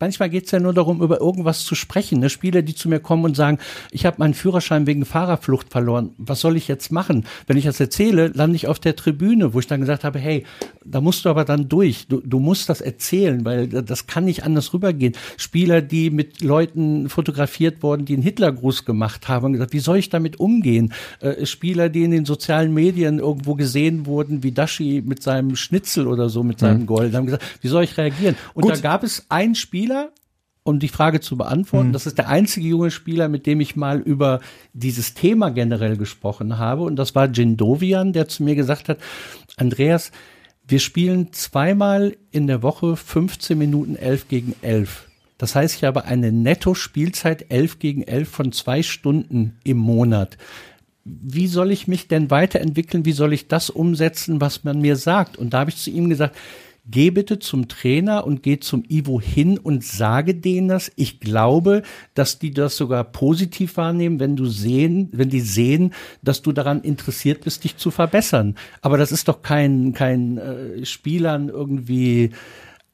[0.00, 2.20] manchmal geht's ja nur darum, über irgendwas zu sprechen.
[2.20, 2.30] Ne?
[2.30, 3.58] Spieler, die zu mir kommen und sagen,
[3.90, 6.10] ich habe meinen Führerschein wegen Fahrerflucht verloren.
[6.18, 7.24] Was soll ich jetzt machen?
[7.46, 10.44] Wenn ich das erzähle, lande ich auf der Tribüne, wo ich dann gesagt habe, hey,
[10.84, 12.06] da musst du aber dann durch.
[12.08, 15.14] Du, du musst das erzählen, weil das kann nicht anders rübergehen.
[15.36, 19.98] Spieler, die mit Leuten fotografiert wurden, die einen Hitlergruß gemacht haben, haben gesagt, wie soll
[19.98, 20.92] ich damit umgehen?
[21.20, 26.06] Äh, Spieler, die in den sozialen Medien irgendwo gesehen wurden, wie Dashi mit seinem Schnitzel
[26.06, 26.86] oder so, mit seinem mhm.
[26.86, 28.36] Gold, haben gesagt, wie soll ich reagieren?
[28.54, 28.72] Und Gut.
[28.72, 30.12] da gab es ein Spieler,
[30.64, 31.92] um die Frage zu beantworten, mhm.
[31.94, 34.40] das ist der einzige junge Spieler, mit dem ich mal über
[34.74, 36.82] dieses Thema generell gesprochen habe.
[36.82, 38.98] Und das war Jindovian, der zu mir gesagt hat,
[39.56, 40.12] Andreas,
[40.68, 45.08] wir spielen zweimal in der Woche 15 Minuten 11 gegen 11.
[45.38, 50.36] Das heißt, ich habe eine Netto-Spielzeit 11 gegen 11 von zwei Stunden im Monat.
[51.04, 53.06] Wie soll ich mich denn weiterentwickeln?
[53.06, 55.38] Wie soll ich das umsetzen, was man mir sagt?
[55.38, 56.36] Und da habe ich zu ihm gesagt,
[56.84, 60.90] geh bitte zum Trainer und geh zum Ivo hin und sage denen das.
[60.96, 61.82] Ich glaube,
[62.14, 66.82] dass die das sogar positiv wahrnehmen, wenn du sehen, wenn die sehen, dass du daran
[66.82, 68.56] interessiert bist, dich zu verbessern.
[68.80, 72.30] Aber das ist doch kein, kein äh, Spielern irgendwie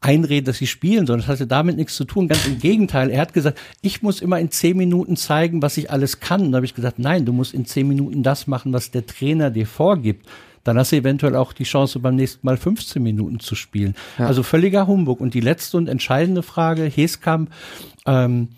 [0.01, 2.29] einreden, dass sie spielen, sondern das hatte damit nichts zu tun.
[2.29, 3.11] Ganz im Gegenteil.
[3.11, 6.43] Er hat gesagt, ich muss immer in zehn Minuten zeigen, was ich alles kann.
[6.43, 9.07] Und da habe ich gesagt, nein, du musst in zehn Minuten das machen, was der
[9.07, 10.27] Trainer dir vorgibt.
[10.69, 13.95] Dann hast du eventuell auch die Chance, beim nächsten Mal 15 Minuten zu spielen.
[14.19, 14.27] Ja.
[14.27, 15.19] Also völliger Humbug.
[15.19, 17.51] Und die letzte und entscheidende Frage, Heskamp,
[18.05, 18.51] ähm,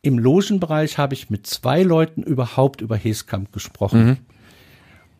[0.00, 4.06] im Logenbereich habe ich mit zwei Leuten überhaupt über Heskamp gesprochen.
[4.06, 4.16] Mhm.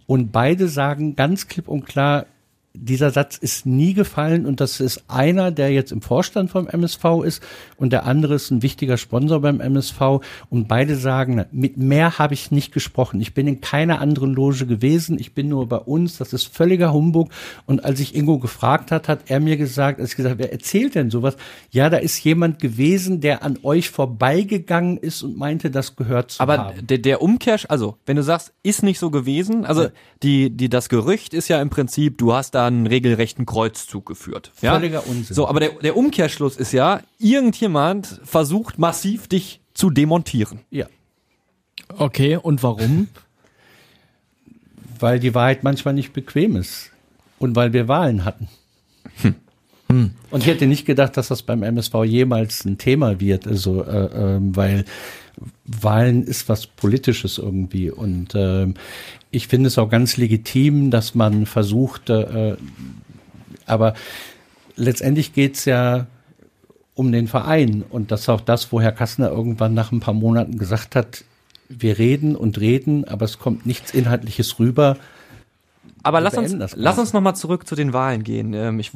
[0.07, 2.25] Und beide sagen ganz klipp und klar,
[2.73, 7.25] dieser Satz ist nie gefallen und das ist einer, der jetzt im Vorstand vom MSV
[7.25, 7.43] ist
[7.77, 12.35] und der andere ist ein wichtiger Sponsor beim MSV und beide sagen, mit mehr habe
[12.35, 13.21] ich nicht gesprochen.
[13.21, 16.93] Ich bin in keiner anderen Loge gewesen, ich bin nur bei uns, das ist völliger
[16.93, 17.31] Humbug
[17.67, 20.95] und als ich Ingo gefragt hat, hat er mir gesagt, als ich gesagt, wer erzählt
[20.95, 21.37] denn sowas?
[21.71, 26.41] Ja, da ist jemand gewesen, der an euch vorbeigegangen ist und meinte, das gehört zu
[26.41, 26.87] Aber haben.
[26.87, 29.89] der, der Umkehr, also wenn du sagst, ist nicht so gewesen, also
[30.23, 34.07] die, die, das Gerücht ist ja im Prinzip, du hast da da einen regelrechten Kreuzzug
[34.07, 34.53] geführt.
[34.63, 34.75] Ja?
[34.75, 35.35] Völliger Unsinn.
[35.35, 40.61] So, aber der, der Umkehrschluss ist ja, irgendjemand versucht massiv dich zu demontieren.
[40.71, 40.87] Ja.
[41.97, 43.09] Okay, und warum?
[45.01, 46.91] weil die Wahrheit manchmal nicht bequem ist.
[47.39, 48.49] Und weil wir Wahlen hatten.
[49.23, 49.35] Hm.
[49.89, 50.11] Hm.
[50.31, 54.37] Und ich hätte nicht gedacht, dass das beim MSV jemals ein Thema wird, also äh,
[54.37, 54.85] äh, weil
[55.65, 57.91] Wahlen ist was Politisches irgendwie.
[57.91, 58.73] Und äh,
[59.31, 62.57] ich finde es auch ganz legitim, dass man versucht, äh,
[63.67, 63.95] aber
[64.77, 66.07] letztendlich geht's ja
[66.95, 70.15] um den Verein und das ist auch das, wo Herr Kassner irgendwann nach ein paar
[70.15, 71.25] Monaten gesagt hat,
[71.69, 74.97] wir reden und reden, aber es kommt nichts Inhaltliches rüber.
[76.03, 78.53] Aber lass uns, lass uns nochmal zurück zu den Wahlen gehen.
[78.55, 78.91] Ähm, ich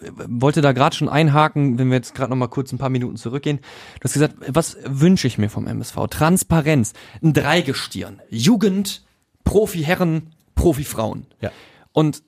[0.00, 3.16] wollte da gerade schon einhaken, wenn wir jetzt gerade noch mal kurz ein paar Minuten
[3.16, 3.58] zurückgehen.
[4.00, 6.06] Du hast gesagt, was wünsche ich mir vom MSV?
[6.10, 6.92] Transparenz,
[7.22, 9.04] ein Dreigestirn, Jugend,
[9.44, 11.26] Profi-Herren, Profi-Frauen.
[11.40, 11.50] Ja.
[11.92, 12.22] Und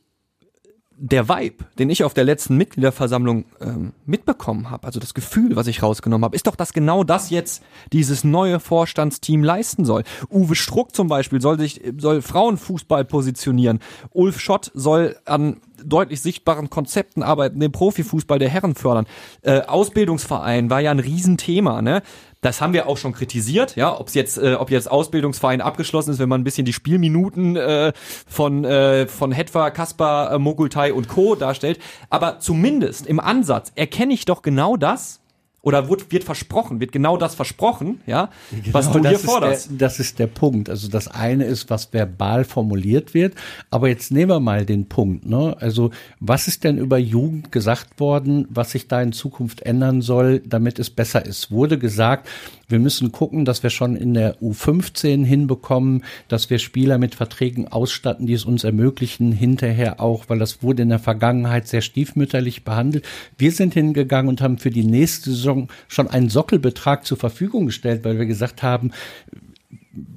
[1.03, 5.67] der Vibe, den ich auf der letzten Mitgliederversammlung ähm, mitbekommen habe, also das Gefühl, was
[5.67, 7.63] ich rausgenommen habe, ist doch, dass genau das jetzt
[7.95, 10.05] dieses neue Vorstandsteam leisten soll.
[10.31, 13.81] Uwe Struck zum Beispiel soll sich soll Frauenfußball positionieren.
[14.13, 19.07] Ulf Schott soll an deutlich sichtbaren Konzepten arbeiten, den Profifußball der Herren fördern.
[19.41, 22.03] Äh, Ausbildungsverein war ja ein Riesenthema, ne?
[22.43, 26.19] Das haben wir auch schon kritisiert, ja, ob jetzt, äh, ob jetzt Ausbildungsverein abgeschlossen ist,
[26.19, 27.93] wenn man ein bisschen die Spielminuten äh,
[28.27, 31.35] von äh, von Hetwa, Kaspar, äh, Mogultai und Co.
[31.35, 31.79] darstellt.
[32.09, 35.20] Aber zumindest im Ansatz erkenne ich doch genau das,
[35.63, 39.71] oder wird, wird versprochen, wird genau das versprochen, ja, genau, was du hier forderst.
[39.71, 40.71] Der, das ist der Punkt.
[40.71, 43.35] Also das eine ist, was verbal formuliert wird,
[43.71, 45.27] aber jetzt nehmen wir mal den Punkt.
[45.27, 45.55] Ne?
[45.61, 50.41] Also was ist denn über Jugend gesagt worden, was sich da in Zukunft ändern soll,
[50.41, 51.51] damit es besser ist?
[51.51, 52.29] Wurde gesagt,
[52.71, 57.69] wir müssen gucken, dass wir schon in der U15 hinbekommen, dass wir Spieler mit Verträgen
[57.69, 62.65] ausstatten, die es uns ermöglichen, hinterher auch, weil das wurde in der Vergangenheit sehr stiefmütterlich
[62.65, 63.05] behandelt.
[63.39, 68.05] Wir sind hingegangen und haben für die nächste Saison schon einen Sockelbetrag zur Verfügung gestellt,
[68.05, 68.93] weil wir gesagt haben,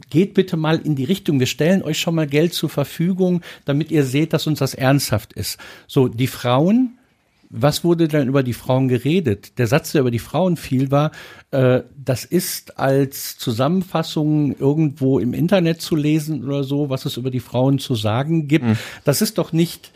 [0.09, 1.39] geht bitte mal in die Richtung.
[1.39, 5.33] Wir stellen euch schon mal Geld zur Verfügung, damit ihr seht, dass uns das ernsthaft
[5.33, 5.57] ist.
[5.87, 6.97] So, die Frauen
[7.55, 9.59] was wurde denn über die Frauen geredet?
[9.59, 11.11] Der Satz, der über die Frauen fiel, war,
[11.51, 17.29] äh, das ist als Zusammenfassung irgendwo im Internet zu lesen oder so, was es über
[17.29, 18.65] die Frauen zu sagen gibt.
[18.65, 18.77] Mhm.
[19.03, 19.91] Das ist doch nicht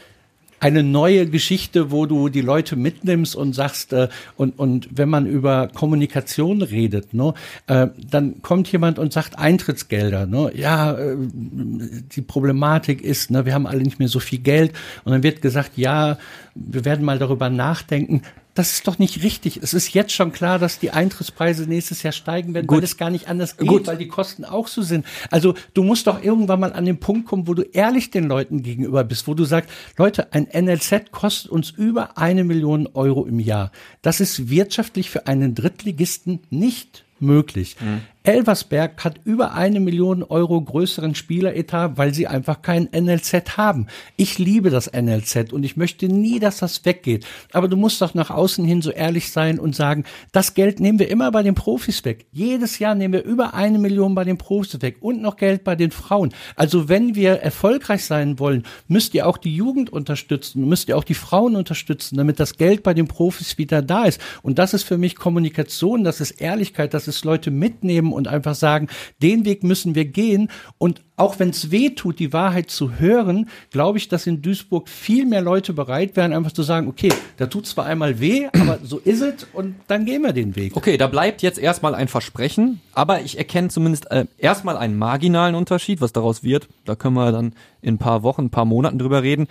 [0.60, 5.26] eine neue Geschichte, wo du die Leute mitnimmst und sagst, äh, und, und wenn man
[5.26, 7.34] über Kommunikation redet, ne,
[7.68, 13.54] äh, dann kommt jemand und sagt Eintrittsgelder, ne, ja, äh, die Problematik ist, ne, wir
[13.54, 14.74] haben alle nicht mehr so viel Geld
[15.06, 16.18] und dann wird gesagt, ja,
[16.56, 18.22] wir werden mal darüber nachdenken.
[18.58, 19.58] Das ist doch nicht richtig.
[19.62, 22.78] Es ist jetzt schon klar, dass die Eintrittspreise nächstes Jahr steigen werden, Gut.
[22.78, 23.86] weil es gar nicht anders geht, Gut.
[23.86, 25.06] weil die Kosten auch so sind.
[25.30, 28.64] Also du musst doch irgendwann mal an den Punkt kommen, wo du ehrlich den Leuten
[28.64, 33.40] gegenüber bist, wo du sagst, Leute, ein NLZ kostet uns über eine Million Euro im
[33.40, 33.72] Jahr.
[34.02, 37.76] Das ist wirtschaftlich für einen Drittligisten nicht möglich.
[37.80, 38.02] Mhm.
[38.28, 43.88] Elversberg hat über eine Million Euro größeren Spieleretat, weil sie einfach kein NLZ haben.
[44.18, 47.26] Ich liebe das NLZ und ich möchte nie, dass das weggeht.
[47.54, 50.04] Aber du musst doch nach außen hin so ehrlich sein und sagen,
[50.34, 52.26] das Geld nehmen wir immer bei den Profis weg.
[52.34, 55.78] Jedes Jahr nehmen wir über eine Million bei den Profis weg und noch Geld bei
[55.78, 56.34] den Frauen.
[56.58, 61.06] Also wenn wir erfolgreich sein wollen, müsst ihr auch die Jugend unterstützen, müsst ihr auch
[61.06, 64.20] die Frauen unterstützen, damit das Geld bei den Profis wieder da ist.
[64.42, 68.56] Und das ist für mich Kommunikation, das ist Ehrlichkeit, das ist Leute mitnehmen und einfach
[68.56, 68.88] sagen,
[69.22, 70.50] den Weg müssen wir gehen.
[70.78, 74.90] Und auch wenn es weh tut, die Wahrheit zu hören, glaube ich, dass in Duisburg
[74.90, 78.80] viel mehr Leute bereit wären, einfach zu sagen, okay, da tut zwar einmal weh, aber
[78.84, 80.76] so ist es und dann gehen wir den Weg.
[80.76, 85.56] Okay, da bleibt jetzt erstmal ein Versprechen, aber ich erkenne zumindest äh, erstmal einen marginalen
[85.56, 86.68] Unterschied, was daraus wird.
[86.86, 89.48] Da können wir dann in ein paar Wochen, ein paar Monaten drüber reden.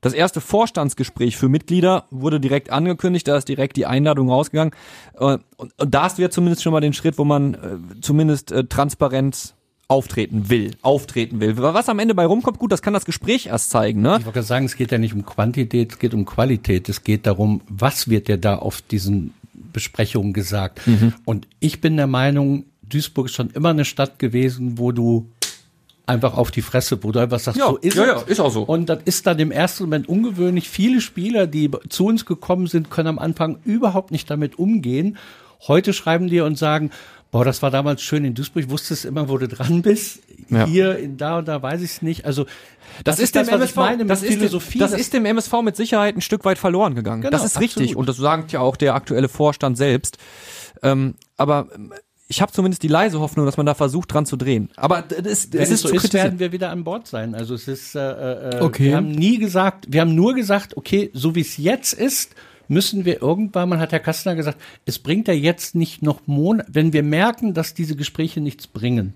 [0.00, 4.74] Das erste Vorstandsgespräch für Mitglieder wurde direkt angekündigt, da ist direkt die Einladung rausgegangen.
[5.18, 7.58] Äh, und, da hast du ja zumindest schon mal den Schritt, wo man äh,
[8.00, 9.54] zumindest äh, transparent
[9.88, 11.56] auftreten will, auftreten will.
[11.58, 14.00] Was am Ende bei rumkommt, gut, das kann das Gespräch erst zeigen.
[14.00, 14.18] Ne?
[14.20, 16.88] Ich wollte sagen, es geht ja nicht um Quantität, es geht um Qualität.
[16.88, 20.86] Es geht darum, was wird dir da auf diesen Besprechungen gesagt.
[20.86, 21.14] Mhm.
[21.24, 25.28] Und ich bin der Meinung, Duisburg ist schon immer eine Stadt gewesen, wo du
[26.10, 28.06] einfach auf die Fresse, du einfach sagst, ja, so ist ja.
[28.06, 28.62] Ja, ist auch so.
[28.62, 30.68] Und das ist dann im ersten Moment ungewöhnlich.
[30.68, 35.16] Viele Spieler, die zu uns gekommen sind, können am Anfang überhaupt nicht damit umgehen.
[35.66, 36.90] Heute schreiben die und sagen,
[37.30, 38.64] Boah, das war damals schön in Duisburg.
[38.64, 40.20] Ich wusste es immer, wo du dran bist.
[40.48, 40.66] Ja.
[40.66, 42.24] Hier, in da und da weiß ich es nicht.
[42.24, 42.44] Also
[43.04, 43.76] das, das ist, dem MSV,
[44.08, 44.22] das.
[44.24, 47.22] Ist, das, das ist dem MSV mit Sicherheit ein Stück weit verloren gegangen.
[47.22, 47.76] Genau, das ist absolut.
[47.76, 50.18] richtig und das sagt ja auch der aktuelle Vorstand selbst.
[50.82, 51.68] Ähm, aber
[52.30, 54.70] ich habe zumindest die leise Hoffnung, dass man da versucht, dran zu drehen.
[54.76, 57.34] Aber es, es ist, so ist, werden wir wieder an Bord sein.
[57.34, 58.00] Also es ist, äh,
[58.58, 58.84] äh, okay.
[58.84, 62.36] wir haben nie gesagt, wir haben nur gesagt, okay, so wie es jetzt ist,
[62.68, 66.70] müssen wir irgendwann, man hat Herr Kastner gesagt, es bringt ja jetzt nicht noch Monate,
[66.72, 69.14] wenn wir merken, dass diese Gespräche nichts bringen,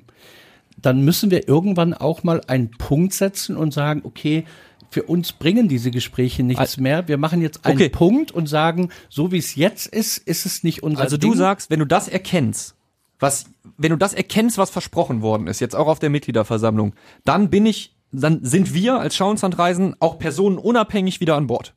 [0.76, 4.44] dann müssen wir irgendwann auch mal einen Punkt setzen und sagen, okay,
[4.90, 7.06] für uns bringen diese Gespräche nichts mehr.
[7.06, 7.90] Wir machen jetzt einen okay.
[7.90, 11.30] Punkt und sagen, so wie es jetzt ist, ist es nicht unser Also Ding.
[11.30, 12.74] du sagst, wenn du das erkennst,
[13.18, 13.46] was,
[13.76, 16.94] wenn du das erkennst, was versprochen worden ist, jetzt auch auf der Mitgliederversammlung,
[17.24, 21.74] dann bin ich, dann sind wir als Schauenslandreisen auch personenunabhängig wieder an Bord.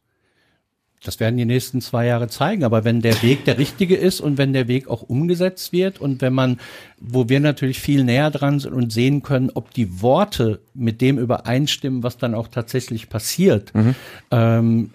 [1.04, 2.64] Das werden die nächsten zwei Jahre zeigen.
[2.64, 6.22] Aber wenn der Weg der richtige ist und wenn der Weg auch umgesetzt wird und
[6.22, 6.60] wenn man,
[7.00, 11.20] wo wir natürlich viel näher dran sind und sehen können, ob die Worte mit dem
[11.20, 13.96] übereinstimmen, was dann auch tatsächlich passiert, mhm.
[14.32, 14.90] ähm,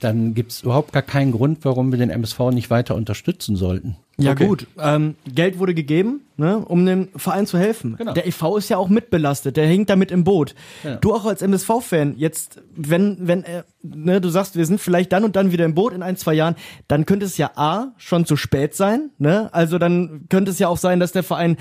[0.00, 3.96] dann gibt es überhaupt gar keinen Grund, warum wir den MSV nicht weiter unterstützen sollten.
[4.20, 4.46] Ja okay.
[4.48, 7.94] gut, ähm, Geld wurde gegeben, ne, um dem Verein zu helfen.
[7.96, 8.14] Genau.
[8.14, 10.56] Der EV ist ja auch mitbelastet, der hängt damit im Boot.
[10.82, 10.96] Ja.
[10.96, 15.22] Du auch als MSV-Fan, jetzt, wenn, wenn, äh, ne, du sagst, wir sind vielleicht dann
[15.22, 16.56] und dann wieder im Boot in ein, zwei Jahren,
[16.88, 19.50] dann könnte es ja A, schon zu spät sein, ne?
[19.52, 21.56] Also dann könnte es ja auch sein, dass der Verein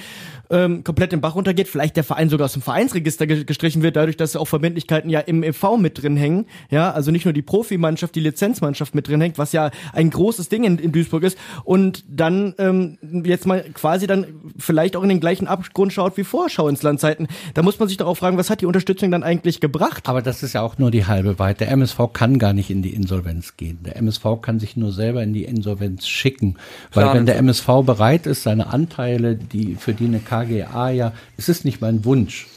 [0.49, 4.17] ähm, komplett im Bach runtergeht, vielleicht der Verein sogar aus dem Vereinsregister gestrichen wird, dadurch,
[4.17, 8.15] dass auch Verbindlichkeiten ja im EV mit drin hängen, ja, also nicht nur die Profimannschaft,
[8.15, 12.03] die Lizenzmannschaft mit drin hängt, was ja ein großes Ding in, in Duisburg ist und
[12.07, 14.25] dann ähm, jetzt mal quasi dann
[14.57, 17.27] vielleicht auch in den gleichen Abgrund schaut wie Vorschau ins Landzeiten.
[17.53, 20.07] Da muss man sich doch auch fragen, was hat die Unterstützung dann eigentlich gebracht?
[20.07, 21.59] Aber das ist ja auch nur die halbe Wahrheit.
[21.59, 23.79] Der MSV kann gar nicht in die Insolvenz gehen.
[23.85, 26.55] Der MSV kann sich nur selber in die Insolvenz schicken.
[26.93, 31.13] Weil Klar, wenn der MSV bereit ist, seine Anteile, die für die eine KGA ja,
[31.37, 32.47] es ist nicht mein Wunsch,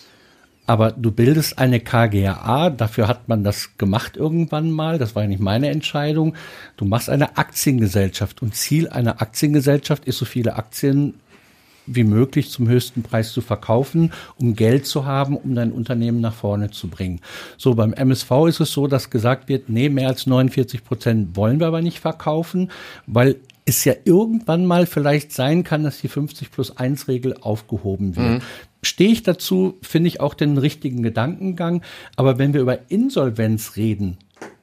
[0.70, 5.28] aber du bildest eine KGA, dafür hat man das gemacht irgendwann mal, das war ja
[5.28, 6.36] nicht meine Entscheidung.
[6.76, 11.14] Du machst eine Aktiengesellschaft und Ziel einer Aktiengesellschaft ist, so viele Aktien
[11.86, 16.34] wie möglich zum höchsten Preis zu verkaufen, um Geld zu haben, um dein Unternehmen nach
[16.34, 17.20] vorne zu bringen.
[17.56, 21.58] So, beim MSV ist es so, dass gesagt wird, nee, mehr als 49 Prozent wollen
[21.58, 22.70] wir aber nicht verkaufen,
[23.08, 28.14] weil es ja irgendwann mal vielleicht sein kann, dass die 50 plus 1 Regel aufgehoben
[28.14, 28.26] wird.
[28.26, 28.42] Mhm.
[28.82, 31.82] Stehe ich dazu, finde ich auch den richtigen Gedankengang.
[32.16, 34.18] Aber wenn wir über Insolvenz reden,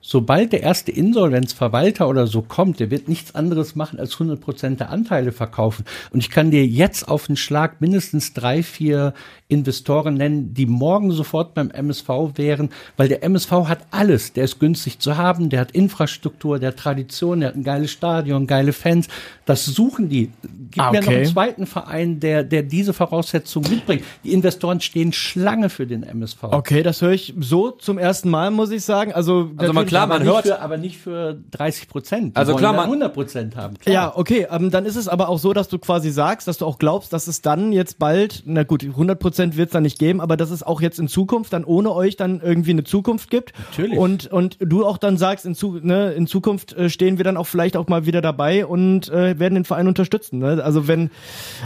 [0.08, 4.80] sobald der erste Insolvenzverwalter oder so kommt, der wird nichts anderes machen als 100 Prozent
[4.80, 5.84] der Anteile verkaufen.
[6.12, 9.14] Und ich kann dir jetzt auf den Schlag mindestens drei, vier
[9.50, 14.32] Investoren nennen, die morgen sofort beim MSV wären, weil der MSV hat alles.
[14.32, 17.92] Der ist günstig zu haben, der hat Infrastruktur, der hat Tradition, der hat ein geiles
[17.92, 19.10] Stadion, geile Fans.
[19.46, 20.32] Das suchen die.
[20.72, 21.00] Gib ah, okay.
[21.00, 24.04] mir noch einen zweiten Verein, der, der diese Voraussetzungen mitbringt.
[24.24, 26.44] Die Investoren stehen Schlange für den MSV.
[26.44, 29.12] Okay, das höre ich so zum ersten Mal, muss ich sagen.
[29.12, 32.38] Also, also man klar, man hört, für, aber nicht für 30 Prozent.
[32.38, 33.78] Also klar, man 100 Prozent haben.
[33.78, 33.94] Klar.
[33.94, 34.48] Ja, okay.
[34.50, 37.12] Ähm, dann ist es aber auch so, dass du quasi sagst, dass du auch glaubst,
[37.14, 40.38] dass es dann jetzt bald, na gut, 100 Prozent wird es dann nicht geben, aber
[40.38, 43.54] dass es auch jetzt in Zukunft dann ohne euch dann irgendwie eine Zukunft gibt.
[43.72, 43.98] Natürlich.
[43.98, 47.38] Und und du auch dann sagst, in, zu, ne, in Zukunft äh, stehen wir dann
[47.38, 50.40] auch vielleicht auch mal wieder dabei und äh, werden den Verein unterstützen.
[50.40, 50.64] Ne?
[50.64, 51.10] Also wenn,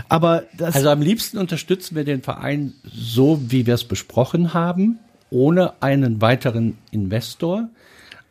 [0.09, 0.75] aber das.
[0.75, 6.21] Also am liebsten unterstützen wir den Verein so, wie wir es besprochen haben, ohne einen
[6.21, 7.69] weiteren Investor.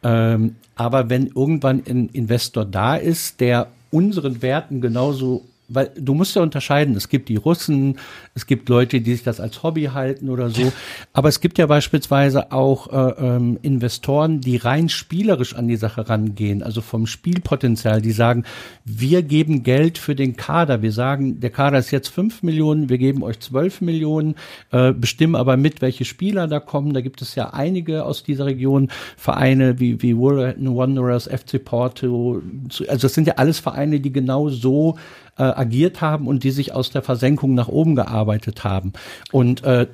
[0.03, 6.35] Ähm, aber wenn irgendwann ein Investor da ist, der unseren Werten genauso weil du musst
[6.37, 7.99] ja unterscheiden, es gibt die Russen,
[8.35, 10.73] es gibt Leute, die sich das als Hobby halten oder so,
[11.13, 16.09] aber es gibt ja beispielsweise auch äh, ähm, Investoren, die rein spielerisch an die Sache
[16.09, 18.45] rangehen, also vom Spielpotenzial, die sagen,
[18.85, 22.99] wir geben Geld für den Kader, wir sagen, der Kader ist jetzt fünf Millionen, wir
[22.99, 24.35] geben euch zwölf Millionen,
[24.73, 28.47] äh, bestimmen aber mit, welche Spieler da kommen, da gibt es ja einige aus dieser
[28.47, 32.43] Region, Vereine wie, wie Wanderers, FC Porto,
[32.89, 34.97] also das sind ja alles Vereine, die genau so
[35.41, 38.93] äh, agiert haben und die sich aus der Versenkung nach oben gearbeitet haben.
[39.33, 39.87] Und äh,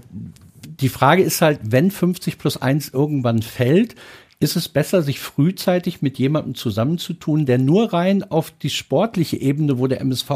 [0.80, 3.94] die Frage ist halt, wenn 50 plus 1 irgendwann fällt,
[4.40, 9.78] ist es besser, sich frühzeitig mit jemandem zusammenzutun, der nur rein auf die sportliche Ebene,
[9.78, 10.30] wo der MSV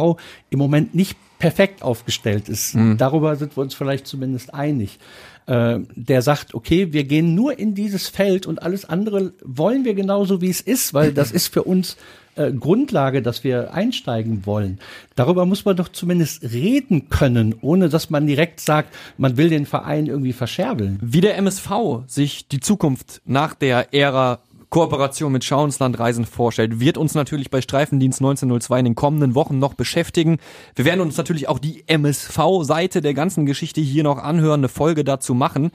[0.49, 2.77] im Moment nicht perfekt aufgestellt ist.
[2.77, 2.97] Mhm.
[2.97, 5.01] Darüber sind wir uns vielleicht zumindest einig.
[5.47, 9.95] Äh, der sagt, okay, wir gehen nur in dieses Feld und alles andere wollen wir
[9.95, 11.97] genauso, wie es ist, weil das ist für uns
[12.41, 14.79] äh, Grundlage, dass wir einsteigen wollen.
[15.15, 19.67] Darüber muss man doch zumindest reden können, ohne dass man direkt sagt, man will den
[19.67, 20.99] Verein irgendwie verscherbeln.
[21.03, 21.71] Wie der MSV
[22.07, 27.15] sich die Zukunft nach der Ära Kooperation mit Schau ins Land Reisen vorstellt, wird uns
[27.15, 30.39] natürlich bei Streifendienst 1902 in den kommenden Wochen noch beschäftigen.
[30.77, 35.03] Wir werden uns natürlich auch die MSV-Seite der ganzen Geschichte hier noch anhören, eine Folge
[35.03, 35.73] dazu machen.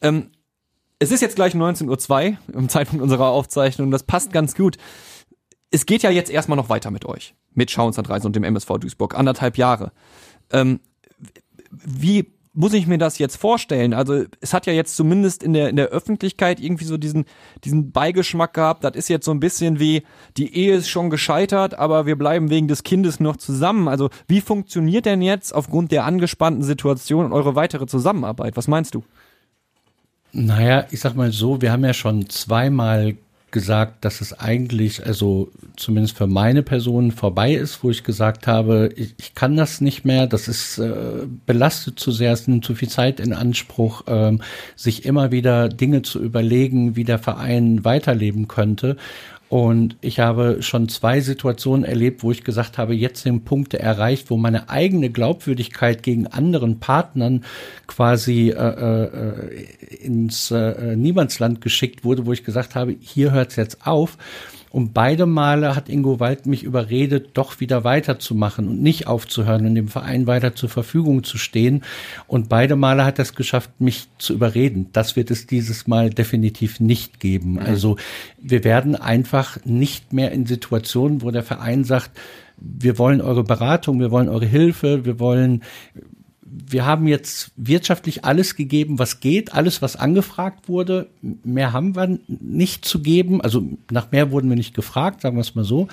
[0.00, 0.30] Ähm,
[0.98, 4.78] es ist jetzt gleich 19.02 Uhr im Zeitpunkt unserer Aufzeichnung, das passt ganz gut.
[5.70, 8.36] Es geht ja jetzt erstmal noch weiter mit euch, mit Schau ins Land Reisen und
[8.36, 9.92] dem MSV Duisburg, anderthalb Jahre.
[10.50, 10.80] Ähm,
[11.70, 13.92] wie muss ich mir das jetzt vorstellen?
[13.92, 17.26] Also es hat ja jetzt zumindest in der in der Öffentlichkeit irgendwie so diesen
[17.64, 18.82] diesen Beigeschmack gehabt.
[18.82, 20.04] Das ist jetzt so ein bisschen wie
[20.38, 23.88] die Ehe ist schon gescheitert, aber wir bleiben wegen des Kindes noch zusammen.
[23.88, 28.56] Also wie funktioniert denn jetzt aufgrund der angespannten Situation eure weitere Zusammenarbeit?
[28.56, 29.04] Was meinst du?
[30.32, 33.16] Naja, ich sag mal so, wir haben ja schon zweimal
[33.52, 38.90] gesagt, dass es eigentlich, also zumindest für meine Person vorbei ist, wo ich gesagt habe,
[38.96, 42.74] ich, ich kann das nicht mehr, das ist äh, belastet zu sehr, es nimmt zu
[42.74, 44.42] viel Zeit in Anspruch, ähm,
[44.74, 48.96] sich immer wieder Dinge zu überlegen, wie der Verein weiterleben könnte.
[49.48, 54.28] Und ich habe schon zwei Situationen erlebt, wo ich gesagt habe, jetzt sind Punkte erreicht,
[54.28, 57.44] wo meine eigene Glaubwürdigkeit gegen anderen Partnern
[57.86, 59.66] quasi äh, äh,
[60.02, 64.18] ins äh, Niemandsland geschickt wurde, wo ich gesagt habe, hier hört es jetzt auf.
[64.76, 69.74] Und beide Male hat Ingo Wald mich überredet, doch wieder weiterzumachen und nicht aufzuhören und
[69.74, 71.82] dem Verein weiter zur Verfügung zu stehen.
[72.26, 74.90] Und beide Male hat er es geschafft, mich zu überreden.
[74.92, 77.58] Das wird es dieses Mal definitiv nicht geben.
[77.58, 77.96] Also
[78.38, 82.10] wir werden einfach nicht mehr in Situationen, wo der Verein sagt,
[82.58, 85.62] wir wollen eure Beratung, wir wollen eure Hilfe, wir wollen
[86.48, 91.08] wir haben jetzt wirtschaftlich alles gegeben, was geht, alles, was angefragt wurde.
[91.42, 93.40] Mehr haben wir nicht zu geben.
[93.40, 95.88] Also nach mehr wurden wir nicht gefragt, sagen wir es mal so.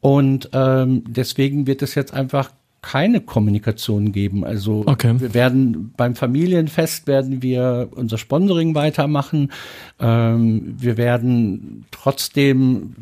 [0.00, 2.50] Und ähm, deswegen wird es jetzt einfach
[2.82, 4.44] keine Kommunikation geben.
[4.44, 5.14] Also okay.
[5.18, 9.52] wir werden beim Familienfest werden wir unser Sponsoring weitermachen.
[9.98, 12.94] Ähm, wir werden trotzdem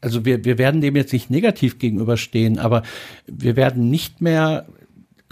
[0.00, 2.82] also wir, wir werden dem jetzt nicht negativ gegenüberstehen, aber
[3.26, 4.66] wir werden nicht mehr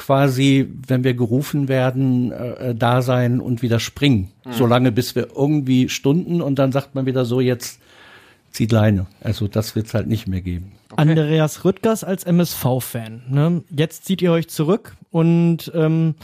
[0.01, 4.31] quasi, wenn wir gerufen werden, äh, da sein und wieder springen.
[4.47, 4.53] Mhm.
[4.53, 7.81] Solange bis wir irgendwie Stunden und dann sagt man wieder so, jetzt
[8.51, 9.07] zieht Leine.
[9.21, 10.73] Also das wird es halt nicht mehr geben.
[10.91, 11.03] Okay.
[11.03, 13.23] Andreas Rüttgers als MSV-Fan.
[13.29, 13.63] Ne?
[13.69, 16.15] Jetzt zieht ihr euch zurück und ähm,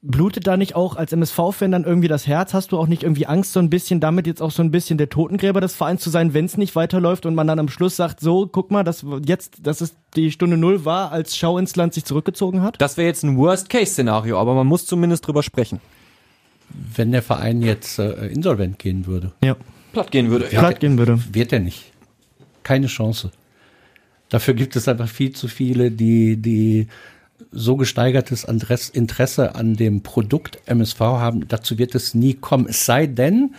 [0.00, 2.54] Blutet da nicht auch als MSV-Fan dann irgendwie das Herz?
[2.54, 4.96] Hast du auch nicht irgendwie Angst, so ein bisschen damit jetzt auch so ein bisschen
[4.96, 7.96] der Totengräber des Vereins zu sein, wenn es nicht weiterläuft und man dann am Schluss
[7.96, 11.74] sagt, so, guck mal, das jetzt, das ist die Stunde Null war, als Schau ins
[11.74, 12.80] Land sich zurückgezogen hat?
[12.80, 15.80] Das wäre jetzt ein Worst-Case-Szenario, aber man muss zumindest drüber sprechen.
[16.94, 19.32] Wenn der Verein jetzt äh, insolvent gehen würde.
[19.42, 19.56] Ja.
[19.92, 20.46] Platt gehen würde.
[20.52, 20.60] Ja.
[20.60, 21.18] Platt gehen würde.
[21.32, 21.92] Wird er nicht.
[22.62, 23.32] Keine Chance.
[24.28, 26.86] Dafür gibt es einfach viel zu viele, die, die
[27.50, 32.66] so gesteigertes Interesse an dem Produkt MSV haben, dazu wird es nie kommen.
[32.68, 33.54] Es sei denn,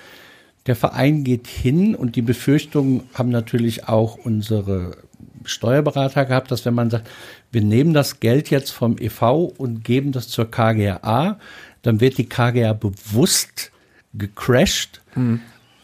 [0.66, 4.98] der Verein geht hin und die Befürchtungen haben natürlich auch unsere
[5.46, 7.10] Steuerberater gehabt, dass wenn man sagt,
[7.52, 11.40] wir nehmen das Geld jetzt vom EV und geben das zur KGA,
[11.82, 13.72] dann wird die KGA bewusst
[14.14, 15.42] gecrashed mhm.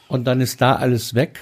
[0.08, 1.40] und dann ist da alles weg.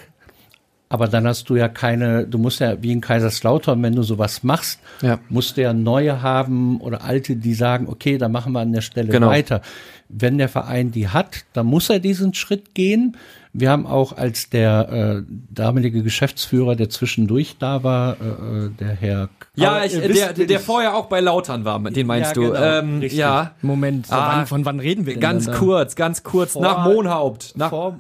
[0.94, 4.44] Aber dann hast du ja keine, du musst ja wie in Kaiserslautern, wenn du sowas
[4.44, 5.18] machst, ja.
[5.28, 8.82] musst du ja neue haben oder alte, die sagen, okay, da machen wir an der
[8.82, 9.30] Stelle genau.
[9.30, 9.64] weiter.
[10.08, 13.18] Wenn der Verein die hat, dann muss er diesen Schritt gehen.
[13.54, 18.90] Wir haben auch als der äh, damalige Geschäftsführer, der zwischendurch da war, äh, äh der
[18.90, 19.30] Herr.
[19.56, 22.52] Ja, ich, der, der, der vorher auch bei Lautern war, den meinst ja, du?
[22.52, 23.56] Genau, ähm, ja.
[23.64, 25.22] Moment, ah, wann, von wann reden wir denn?
[25.22, 25.56] Ganz dann?
[25.56, 27.54] kurz, ganz kurz, vor, nach Monhaupt.
[27.56, 28.00] Nach, vor,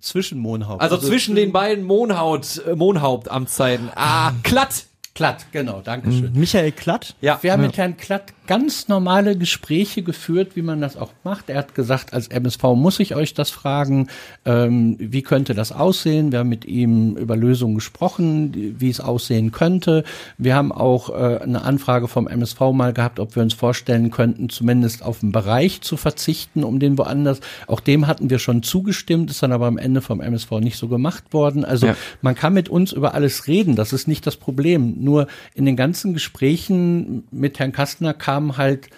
[0.00, 0.82] zwischen Monhaupt.
[0.82, 3.90] Also, also zwischen den beiden Monhaut, äh, Monhauptamtszeiten.
[3.94, 4.84] Ah, Klatt.
[5.14, 6.32] Klatt, genau, danke schön.
[6.32, 7.16] Michael Klatt?
[7.20, 7.38] Ja.
[7.42, 7.66] Wir haben ja.
[7.66, 11.50] mit Herrn Klatt ganz normale Gespräche geführt, wie man das auch macht.
[11.50, 14.08] Er hat gesagt, als MSV muss ich euch das fragen,
[14.46, 16.32] ähm, wie könnte das aussehen?
[16.32, 20.02] Wir haben mit ihm über Lösungen gesprochen, wie es aussehen könnte.
[20.38, 24.48] Wir haben auch äh, eine Anfrage vom MSV mal gehabt, ob wir uns vorstellen könnten,
[24.48, 27.40] zumindest auf einen Bereich zu verzichten, um den woanders.
[27.66, 30.88] Auch dem hatten wir schon zugestimmt, ist dann aber am Ende vom MSV nicht so
[30.88, 31.66] gemacht worden.
[31.66, 31.96] Also ja.
[32.22, 34.94] man kann mit uns über alles reden, das ist nicht das Problem.
[35.04, 38.88] Nur in den ganzen Gesprächen mit Herrn Kastner kam haben halt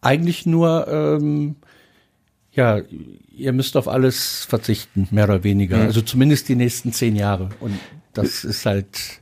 [0.00, 1.56] eigentlich nur, ähm,
[2.52, 2.80] ja,
[3.36, 5.76] ihr müsst auf alles verzichten, mehr oder weniger.
[5.76, 7.50] Also zumindest die nächsten zehn Jahre.
[7.60, 7.78] Und
[8.14, 9.20] das ist halt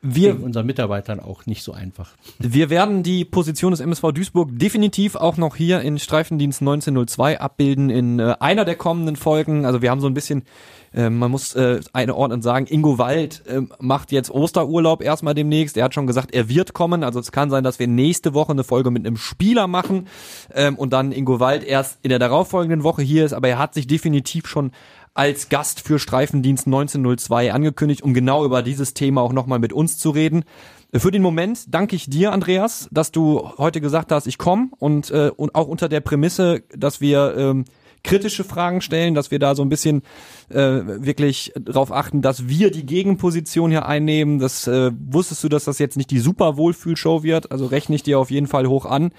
[0.00, 2.12] Wir, unseren Mitarbeitern auch nicht so einfach.
[2.38, 7.90] Wir werden die Position des MSV Duisburg definitiv auch noch hier in Streifendienst 1902 abbilden
[7.90, 9.66] in äh, einer der kommenden Folgen.
[9.66, 10.44] Also wir haben so ein bisschen,
[10.92, 15.76] äh, man muss äh, einordnen sagen, Ingo Wald äh, macht jetzt Osterurlaub erstmal demnächst.
[15.76, 17.04] Er hat schon gesagt, er wird kommen.
[17.04, 20.08] Also es kann sein, dass wir nächste Woche eine Folge mit einem Spieler machen
[20.54, 23.32] ähm, und dann Ingo Wald erst in der darauffolgenden Woche hier ist.
[23.32, 24.72] Aber er hat sich definitiv schon
[25.14, 29.98] als Gast für Streifendienst 1902 angekündigt, um genau über dieses Thema auch nochmal mit uns
[29.98, 30.44] zu reden.
[30.92, 35.10] Für den Moment danke ich dir, Andreas, dass du heute gesagt hast, ich komme und,
[35.10, 37.64] äh, und auch unter der Prämisse, dass wir ähm,
[38.02, 40.02] kritische Fragen stellen, dass wir da so ein bisschen
[40.48, 44.38] äh, wirklich darauf achten, dass wir die Gegenposition hier einnehmen.
[44.38, 48.02] Das äh, wusstest du, dass das jetzt nicht die super Wohlfühlshow wird, also rechne ich
[48.02, 49.12] dir auf jeden Fall hoch an.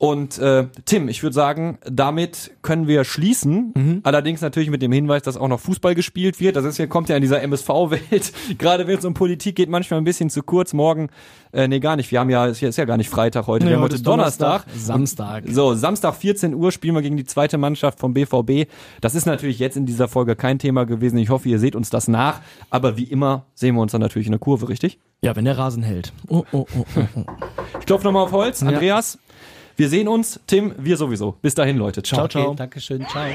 [0.00, 4.00] Und äh, Tim, ich würde sagen, damit können wir schließen.
[4.04, 6.54] Allerdings natürlich mit dem Hinweis, dass auch noch Fußball gespielt wird.
[6.54, 8.32] Das ist ja kommt ja in dieser MSV-Welt.
[8.58, 10.72] Gerade wenn es um Politik geht, manchmal ein bisschen zu kurz.
[10.72, 11.08] Morgen,
[11.52, 12.12] äh, nee, gar nicht.
[12.12, 13.66] Wir haben ja, es ist ja gar nicht Freitag heute.
[13.66, 14.66] wir haben heute ist Donnerstag.
[14.72, 15.42] Samstag.
[15.48, 18.70] So, Samstag 14 Uhr spielen wir gegen die zweite Mannschaft vom BVB.
[19.00, 21.18] Das ist natürlich jetzt in dieser Folge kein Thema gewesen.
[21.18, 22.40] Ich hoffe, ihr seht uns das nach.
[22.70, 25.00] Aber wie immer sehen wir uns dann natürlich in der Kurve, richtig?
[25.22, 26.12] Ja, wenn der Rasen hält.
[26.28, 27.24] Oh, oh, oh, oh, oh.
[27.80, 28.62] Ich klopfe nochmal auf Holz.
[28.62, 29.18] Andreas,
[29.78, 30.40] wir sehen uns.
[30.46, 31.36] Tim, wir sowieso.
[31.40, 32.02] Bis dahin, Leute.
[32.02, 32.20] Ciao.
[32.20, 32.46] Ciao, ciao.
[32.48, 33.26] Okay, Dankeschön, ciao.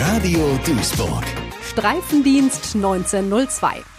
[0.00, 1.24] Radio Duisburg.
[1.70, 3.93] Streifendienst 1902.